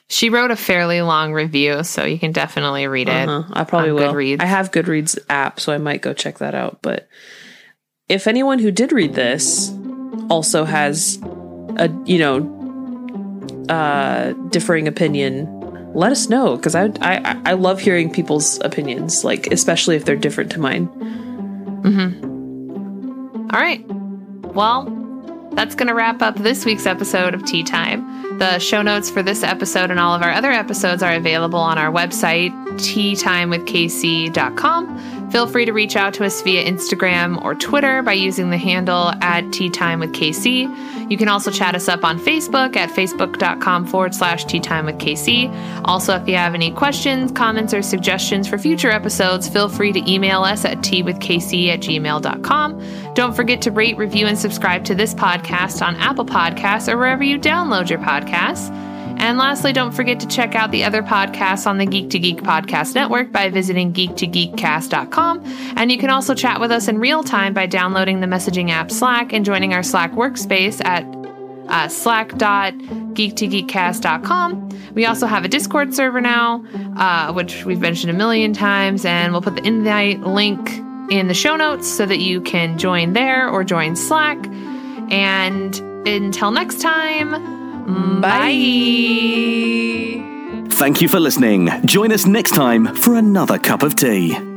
[0.09, 3.29] she wrote a fairly long review, so you can definitely read it.
[3.29, 3.51] Uh-huh.
[3.53, 4.13] I probably will.
[4.13, 4.41] Goodreads.
[4.41, 6.79] I have Goodreads app, so I might go check that out.
[6.81, 7.07] But
[8.09, 9.71] if anyone who did read this
[10.29, 11.19] also has
[11.77, 15.47] a you know uh differing opinion,
[15.93, 20.15] let us know because I, I I love hearing people's opinions, like especially if they're
[20.15, 20.89] different to mine.
[23.51, 23.83] All right.
[24.53, 24.85] Well,
[25.53, 28.37] that's going to wrap up this week's episode of Tea Time.
[28.39, 31.77] The show notes for this episode and all of our other episodes are available on
[31.77, 35.22] our website, teatimewithkc.com.
[35.33, 39.09] Feel free to reach out to us via Instagram or Twitter by using the handle
[39.19, 41.09] at Tea Time with KC.
[41.09, 44.99] You can also chat us up on Facebook at facebook.com forward slash Tea Time with
[44.99, 45.51] KC.
[45.85, 50.07] Also, if you have any questions, comments, or suggestions for future episodes, feel free to
[50.07, 53.13] email us at teawithkc at gmail.com.
[53.15, 57.23] Don't forget to rate, review, and subscribe to this podcast on Apple Podcasts or wherever
[57.23, 58.69] you download your podcasts.
[59.19, 62.41] And lastly, don't forget to check out the other podcasts on the Geek to Geek
[62.41, 65.43] Podcast Network by visiting geek2geekcast.com.
[65.77, 68.91] And you can also chat with us in real time by downloading the messaging app
[68.91, 71.05] Slack and joining our Slack workspace at
[71.69, 74.69] uh, slack.geek2geekcast.com.
[74.93, 76.63] We also have a Discord server now,
[76.97, 80.69] uh, which we've mentioned a million times, and we'll put the invite link
[81.09, 84.37] in the show notes so that you can join there or join Slack.
[85.11, 85.75] And
[86.07, 87.62] until next time,
[88.21, 88.63] Bye.
[90.69, 91.69] Thank you for listening.
[91.85, 94.52] Join us next time for another cup of tea.